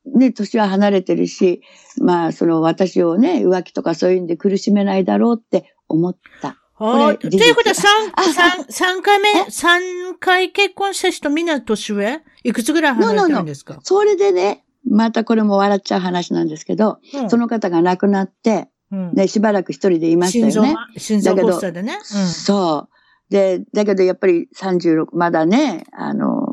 [0.05, 1.61] ね、年は離れてるし、
[2.01, 6.60] まあ、その私をね、浮気とかそういうんで苦しめないだろうって思った。
[6.81, 9.29] とれいうことは事三、三、三回目？
[9.29, 12.21] え、三回結婚した人みんな年上？
[12.43, 13.79] いくつぐらい離れてるんですか？
[13.83, 20.75] それでね、またこれも笑っちゃう話なんですけど、うんその方が亡くなって、うんね、しばらく一人でいましたよね。
[20.97, 21.99] 心臓発作でね？
[22.03, 23.31] そう。
[23.31, 26.45] で、だけどやっぱり36、まだね、あの、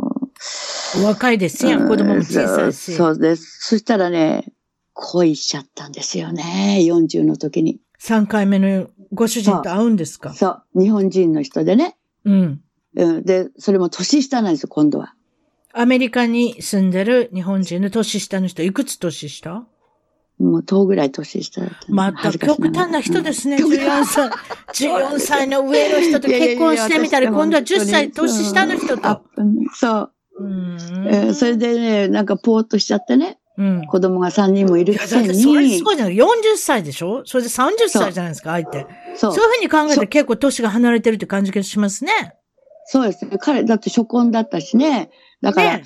[0.98, 1.04] うん。
[1.04, 2.94] 若いですやん、子供も小さいし。
[2.94, 3.68] そうそうです。
[3.68, 4.52] そしたらね、
[4.92, 7.80] 恋しちゃったんですよね、40の時に。
[8.00, 10.32] 3回目のご主人と会うんですか？
[10.34, 11.96] そう、日本人の人でね。
[12.24, 12.60] うん。
[12.96, 15.14] うん、で、それも年下なんですよ、今度は。
[15.72, 19.66] アメリカに住んでる日本人の年下の人、いくつ年下？
[20.38, 21.76] もう10ぐらい年下だった。
[21.88, 24.30] また極端な人ですね、うん14歳。
[24.88, 29.22] 14歳の上の人と結婚してみたり、いやいやいや今度は10歳年下の人と。
[29.74, 30.12] そう。
[30.40, 30.78] うん
[31.08, 33.86] えーそれでね、なんかぽーっとしちゃってね、うん。
[33.86, 36.24] 子供が3人もいるくせだってそれにす、ごいじゃない ?40
[36.56, 37.22] 歳でしょ？
[37.26, 38.86] それで30歳じゃないですか、相手。
[39.16, 42.12] そうそういうふうに考えて結構年が離れてるって感じがしますね。
[42.86, 43.36] そうですね。
[43.38, 45.10] 彼、だって初婚だったしね。
[45.42, 45.84] だから、ね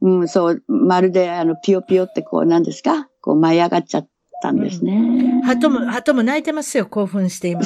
[0.00, 3.08] うん、そう、まるで、あの、ピヨピヨってこう、何ですか？
[3.20, 4.08] こう舞い上がっちゃっ
[4.40, 5.42] たんですね。
[5.44, 7.62] 鳩も、鳩も泣いてますよ、興奮して今。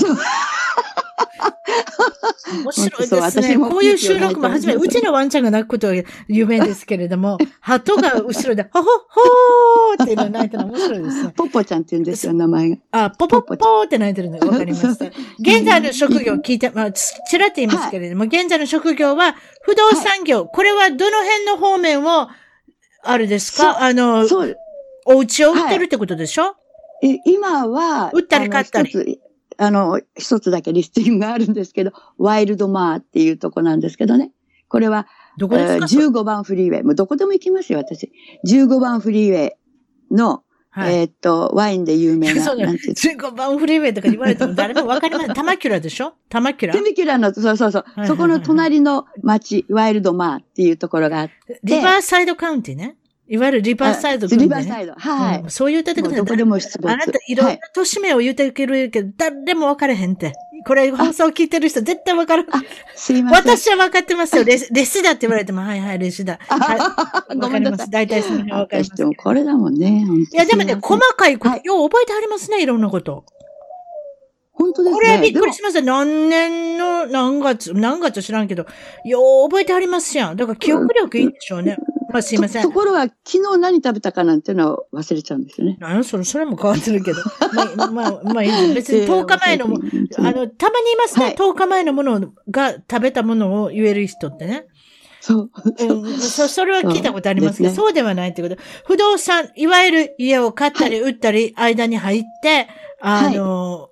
[2.63, 3.57] 面白いですね。
[3.59, 5.95] こういう収録も初め、てうちのワンちゃんが泣くことは
[6.29, 11.33] 有名ですけれども、鳩が後ろで、ほほほーって泣いてるの面白いですね。
[11.37, 12.77] ポッポちゃんって言うんですよ、名前が。
[12.93, 15.07] あ、ポポッポーって泣いてるのがわかりました。
[15.41, 20.47] 現在の職業聞いて、まあ、ちちらっと言いますけれども、現在の職業は不動産業。
[20.47, 22.29] これはどの辺の方面を、
[23.05, 23.83] あれですか？
[23.83, 24.27] あの。
[25.05, 26.55] お家を売ってるってことでしょ、
[27.03, 29.21] え今は、売ったり買ったり
[29.63, 34.33] あの一つ、だけリスティングがあるんですけど、ワイルドマーっていうとこなんですけどね。
[34.69, 35.07] これは、
[35.39, 36.83] どこですか、えー15番フリーウェイ。
[36.83, 38.11] もうどこでも行きますよ、私。
[38.47, 40.95] 15番フリーウェイの、はい。
[40.95, 45.35] えーっと、ワインで有名な、そうねなんていう15番フリーウェイとか言われても誰もわかりません。
[45.35, 46.15] タマキュラでしょ？
[46.31, 48.09] タマキュラテミキュラの、そうそうそういはいはい。
[48.09, 51.61] そこの隣の町、ワイルドマーっていうところがあって。
[51.63, 52.97] リバーサイドカウンティね。
[53.33, 54.37] いわゆるリバーサイドね。
[54.37, 54.93] リバーサイド。
[54.93, 55.41] はい。
[55.41, 56.19] うんそう言っててください。
[56.19, 60.35] どこでも出没あなたいろんなはい都市名を言うてくれるけど、誰も分からへんって。
[60.67, 62.47] これ放送聞いてる人絶対分かる。
[62.95, 63.51] すいません。
[63.57, 64.45] 私は分かってますよ。
[64.45, 66.39] レス、レスだって言われても、はいはい、レスだ。
[66.47, 66.79] はい。
[67.41, 67.49] ご。
[67.49, 67.91] めんなさい。
[67.91, 70.05] 大体その辺は分かりますもこれだもんね。
[70.31, 73.25] いや、でもね、細かいこと、はいよう覚えてありますね、いろんなこと。
[74.53, 74.95] 本当ですね。
[74.95, 75.85] これはびっくりでしますよ。
[75.85, 78.67] 何年の何月、何月知らんけど、
[79.07, 80.37] よう覚えてありますやん。
[80.37, 81.79] だから記憶力いいんでしょうね。
[82.13, 82.75] まあすいませんとと。
[82.75, 85.77] ころが、昨日何食べたかなんていうのを忘れちゃうんですよね。
[85.81, 87.19] なんやそれ、それも変わってるけど。
[87.77, 88.45] まあ、まあ、まあ
[88.75, 89.79] 別に10日前のも、
[90.19, 91.25] あの、たまにいますね。
[91.27, 94.67] はい10日前のものが食べたものを言える人ってね。
[95.21, 95.51] そう。
[95.89, 98.57] うん、そそれは聞いたことありますけど、そうねそうではないってこと。
[98.85, 102.69] 不動産、いわゆる家を買ったり売ったり、間に入って、
[103.01, 103.89] あの、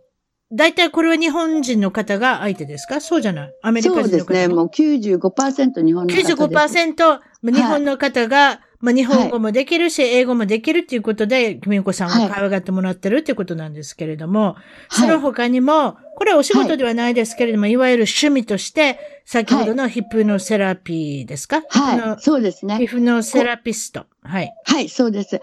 [0.53, 3.01] 大体これは日本人の方が相手ですか？
[3.01, 3.53] そうじゃない？
[3.63, 4.55] アメリカそう人の方ですね。
[4.55, 6.33] もう95%日本の方です。
[6.33, 14.57] 95%、日本の方が、まあ、日本語もできるし、英語もできるっていうことで、きみこさんを可愛がってもらってるっていうことなんですけれども、
[14.91, 22.21] その他にも、これはお仕事ではないですけれども、い、わゆる趣味として、先ほどのヒプノセラピーですか、はい。
[22.21, 22.89] そうですヒね。
[22.89, 24.07] プノセラピスト。
[24.23, 24.53] はい。
[24.65, 25.41] はい、そうです。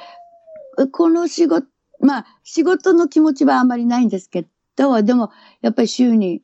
[0.91, 1.67] この仕事、
[1.99, 5.31] まあ、仕事の気持ちはあんまりないんですけど、でも、
[5.61, 6.41] やっぱり週に、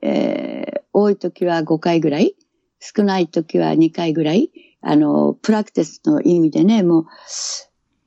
[0.00, 2.34] えー、多い時は5回ぐらい、
[2.80, 4.50] 少ない時は2回ぐらい、
[4.82, 7.04] あの、プラクティスの意味でね、もう、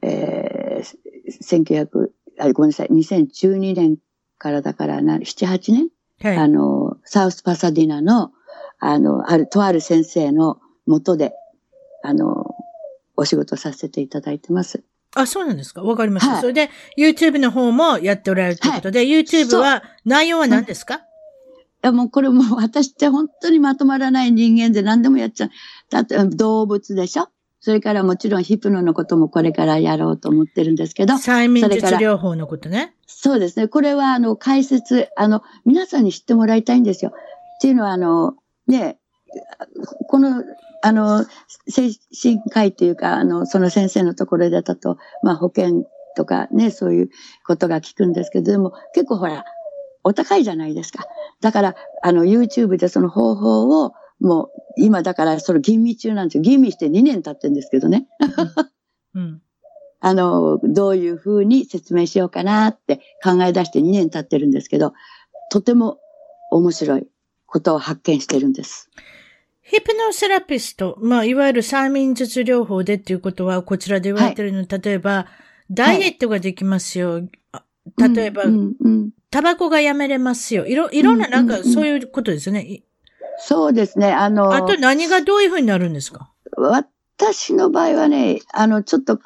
[0.02, 2.10] えー、1900、
[2.40, 3.98] あ、ごめんなさい、2012年
[4.38, 5.90] からだからな、7、8年
[6.22, 6.38] はい。
[6.38, 8.32] あの、サウスパサディナの、
[8.80, 11.34] あの、ある、とある先生のもとで、
[12.04, 12.56] あの、
[13.16, 14.84] お仕事させていただいてます。
[15.16, 15.84] あ、そうなんですか？
[15.84, 16.34] わかりました。
[16.34, 21.00] はいそれで、YouTube の方もやっておられるということで、YouTube は、内容は何ですか、い
[21.84, 25.50] や、もうこれもう私って本当にまとまらない人間で何でもやっちゃう。
[25.92, 27.28] だって動物でしょ？
[27.60, 32.94] それからもちろんヒプノのこともこれからやろうと思ってるんですけど、催眠術療法のことね。
[33.08, 33.70] そうですね。
[33.70, 37.12] これはあの解説、あの、皆さんに知ってもらいたいんですよ。
[37.12, 38.36] っていうのはあの、
[38.68, 38.98] ね、
[40.10, 40.44] この、
[40.82, 41.26] あの、
[41.70, 45.86] 精神科医というか、あの、その先生のところだと、まあ保険
[46.18, 47.10] とかね、そういう
[47.48, 49.46] ことが聞くんですけど、でも結構ほら、
[50.04, 51.06] お高いじゃないですか。
[51.42, 56.44] だから、あの、YouTube でその方法を、もう、今だから、その吟味中なんですよ。
[56.44, 58.08] 吟味して2年経ってるんですけどね。
[59.14, 59.42] うん。
[60.00, 64.94] あの、どういうふうに説明しようかなって考え出して2年経ってるんですけど、
[65.50, 66.00] とても
[66.52, 67.08] 面白い
[67.46, 68.90] ことを発見してるんです。
[69.62, 75.28] ヒプノセラピスト、まあ、いわゆる催眠術療法でっていうことは、こちらで言われてるの、例えば、
[75.72, 77.22] ダイエットができますよ。
[77.54, 77.64] あ
[77.98, 78.44] 例えば、
[79.30, 80.66] タバコがやめれますよ。
[80.66, 82.62] いろ、いろんな、なんか、そういうことですよね。
[82.64, 82.84] い
[83.40, 84.12] そうですね。
[84.12, 86.32] あの、あと何がどういうふうになるんですか？
[86.56, 89.20] 私の場合はね、あの、ちょっと、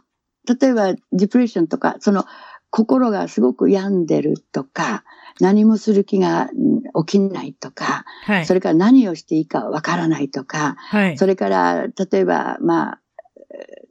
[0.59, 2.25] 例えば、ディプレッションとか、その、
[2.69, 5.03] 心がすごく病んでるとか、
[5.39, 8.53] 何もする気がうん起きないとか、はいそ。
[8.53, 11.17] れから何をしていいかわからないとか、はい。
[11.17, 12.99] それから、例えば、まあ、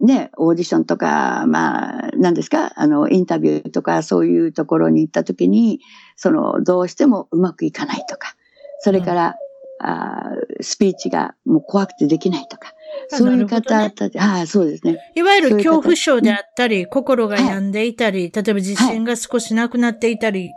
[0.01, 5.81] ね、オーディションとか、まあ、何ですか、あの、インタビューとか、そういうところに行った時に、
[6.17, 8.37] その、どうしてもうまくいかないとか、
[8.81, 9.37] それから、
[9.79, 12.73] あースピーチがもう怖くてできないとか、
[13.12, 14.99] あそういう方たち、はい、そうですね。
[15.14, 20.51] いわゆる恐怖症であったり、心が病んでいたり、例えば自信が少しなくなっていたり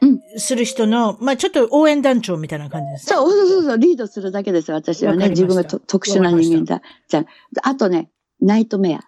[0.00, 0.20] うん。
[0.36, 3.16] する人の、まあちょっと応援団長みたいな感じですね。
[3.16, 5.28] そうそうそうリードするだけです、私はね。
[5.30, 6.82] 自分がと特殊な人間だ。
[7.08, 7.20] じゃ
[7.62, 8.10] あ、あとね、
[8.44, 9.00] ナイトメア。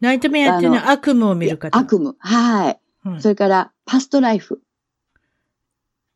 [0.00, 1.78] ナイトメアっていうのは悪夢を見る方。
[1.78, 2.12] 悪夢。
[2.18, 2.80] はい。
[3.06, 4.60] うんそれから、パストライフ。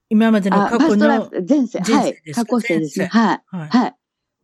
[0.08, 1.80] 今までのあ過去のパストライフ、前世。
[1.80, 3.10] はい過去世ですね。
[3.12, 3.42] 前はい。
[3.46, 3.94] はいはい。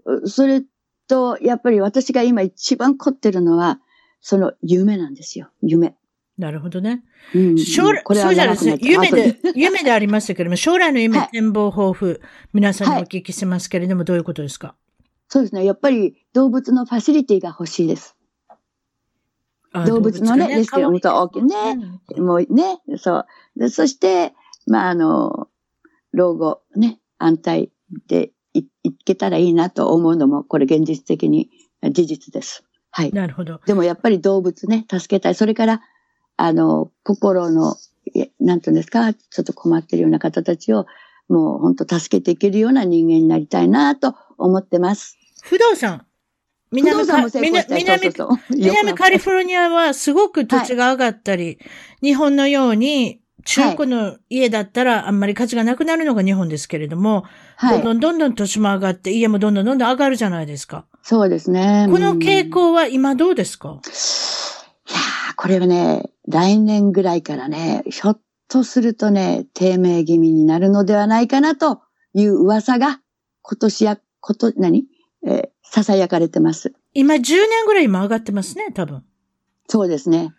[0.04, 0.62] うそれ
[1.08, 3.80] と、やっぱり私が今一番凝ってるのは、
[4.20, 5.50] その夢なんですよ。
[5.62, 5.96] 夢。
[6.38, 7.02] なるほどね。
[7.34, 12.20] うん将来、そうじゃですね夢で、 夢でありましたけれども、将来の夢、はい展望抱負、
[12.52, 14.76] 皆さんにおはい聞きしますけれども、どういうことですか？
[15.28, 15.64] そうですね。
[15.64, 18.16] やっぱり動物のファシリティが欲しいです。
[19.72, 21.56] あ動物のねがレスキュー本当大きいね
[22.16, 23.26] うんもうね、そう。
[23.56, 24.34] でそして、
[24.66, 25.48] まあ、あの、
[26.12, 27.72] 老後、ね、安泰
[28.06, 31.50] でいいけたらいいなと思うのも、これ現実的に
[31.90, 32.64] 事実です。
[32.90, 33.12] はい。
[33.12, 33.60] なるほど。
[33.66, 35.34] でもやっぱり動物ね、助けたい。
[35.34, 35.80] それから、
[36.36, 37.76] あの、心の、
[38.38, 40.86] なんていうんですか、ちょっと困ってるような方たちを、
[41.28, 45.18] もう本当助けていけるような人間になりたいなと思ってます。
[45.42, 46.06] 不動産。
[46.72, 47.20] 南カ
[49.08, 51.58] リフォルニアはすごく土地が上がったり、
[52.02, 57.24] 日本のように中古の家だったらあんまり価値がなくなるのが日本ですけれども、
[57.56, 57.82] はい。
[57.82, 60.86] どんどんどんどん土地も上がって家もどんどんどんどん上がるじゃないですか。
[61.02, 61.86] そうですね。
[61.90, 71.82] この傾うん向は今どうですか、いやー、これはね、来年ぐらいからね、ひょっとするとね、低迷気味になるのではないかなと
[72.12, 73.00] いう噂が、
[73.42, 74.86] 今年や、こと、何？
[75.26, 76.72] えー、囁かれてます。
[76.92, 79.02] 今10年ぐらい今上がってますね、多分。
[79.68, 80.34] そうですね。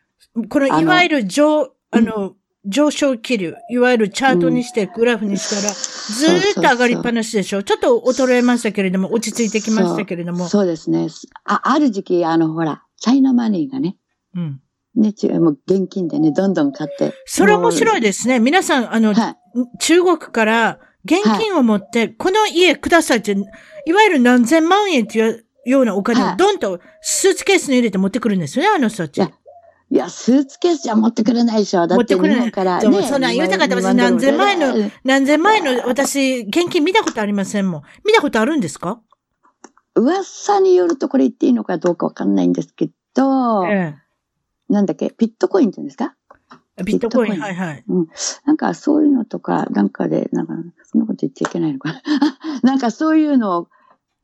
[0.49, 2.35] このあのいわゆる上、あの、
[2.65, 7.63] 上昇気流、いわゆるチャートにして、グラフにしたら、ずーっと上がりっぱなしでしょ。
[7.63, 10.47] ちょっと衰えましたけれども、落ち着いてきましたけれども。
[10.47, 11.07] そうですね。
[11.43, 13.97] あ、ある時期、あの、ほら、チャイナマネーがね、
[14.35, 14.61] うん。
[14.95, 17.13] ね、ちもう現金でね、どんどん買って。
[17.25, 18.39] それ面白いでですね。
[18.39, 19.35] 皆さん、あの、はい。
[19.79, 29.21] 中国から現金を持って、この家くださいって、いわゆる何千万円っていうようなお金はいをドンとスーツケースに入れて持ってくるんですよね、あの人たち。
[29.91, 31.85] いやスーツケースじゃ持ってくれないでしょ。
[31.85, 33.07] だって日持ってくれない本からでもね。
[33.07, 37.81] そんなん言うたかったら私今何千万円のね何千万円の私、現金見たことありませんもん。
[38.03, 38.99] 見たことあるんですか？
[39.93, 43.95] 噂によるとこれ言っていいのかどうかわかんないんですけど、え
[44.69, 46.15] なんだっけ、ピットコインって言うんですか？
[46.77, 46.83] え。
[46.83, 47.83] ビットコイン、はいはい。
[48.45, 50.53] なんかそういうのとか、なんかで、なんか、
[50.83, 52.01] そんなこと言っちゃいけないのかな。
[52.63, 53.67] なんかそういうのを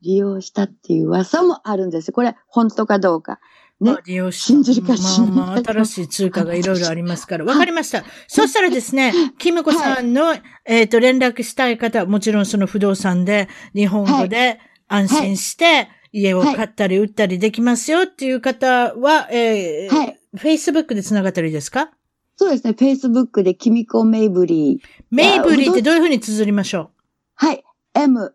[0.02, 2.12] 利用したっていう噂もあるんです。
[2.12, 3.40] これ、本当かどうか。
[3.80, 7.44] ねまあ、利用し信じるか信じないかまあまあ、新しい通貨がいろいろありますから。
[7.44, 8.04] わかりました。
[8.28, 20.18] そしたらですね、キムコさんの、えっ、と、連絡したい方、もちろんその不動産で、日本語で安心して、家を買ったり売ったりできますよっていう方は、えーはい。
[20.36, 21.90] Facebook で繋がったらいいですか？
[22.36, 25.04] そうですね、Facebook でキミコメイブリー。
[25.10, 25.94] メイブリーってどう？
[25.94, 26.90] いうふうに綴りましょ
[27.34, 27.62] はい。
[27.94, 28.34] M,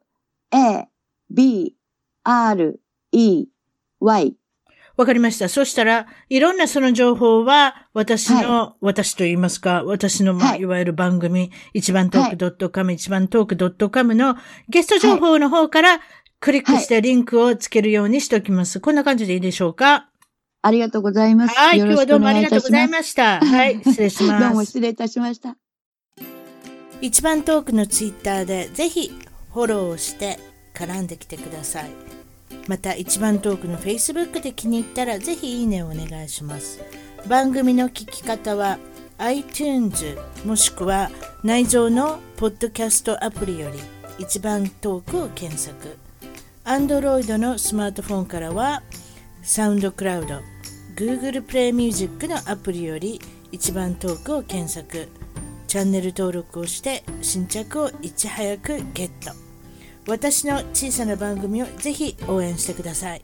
[0.51, 0.87] A,
[1.29, 1.75] B,
[2.23, 2.79] R,
[3.11, 3.47] E,
[3.99, 4.27] Y。
[4.27, 4.35] う
[4.97, 5.47] わかりました。
[5.47, 14.35] そしたら、いろんなその情報は、私の、私と言いますか、私の、まあ、はいいわゆる番組、一番トーク .com、一番トーク .com の
[14.69, 15.99] ゲスト情報の方から、
[16.39, 18.79] クリックしてリンクをつけるようにしておきます。
[18.79, 20.09] こんな感じでいいでしょうか？
[20.67, 21.55] ありがとうございます。
[21.55, 23.39] はい、今日はどうもありがとうございました。
[23.39, 24.43] はい、失礼します。
[24.45, 25.57] どうも失礼いたしました。
[26.99, 29.11] 一番トークのツイッターでぜひ
[29.53, 30.39] フォローをして
[30.73, 31.91] 絡んできてください
[32.67, 36.81] また一番トークの Facebook で気に入ったらぜひいいねをお願いします
[37.27, 38.79] 番組の聞き方は
[39.19, 41.11] iTunes もしくは
[41.43, 43.79] 内蔵のポッドキャストアプリより
[44.19, 45.97] 一番トークを検索
[46.65, 48.81] Android のスマートフォンからは
[49.41, 50.41] サウンドクラウド
[50.97, 53.21] Google プレイミュージックのアプリより
[53.51, 55.07] 一番トークを検索。
[55.67, 59.31] チャンネル登録をして新着をいち早くゲット。
[60.07, 63.21] 私の小さな番組をぜひ応援してください。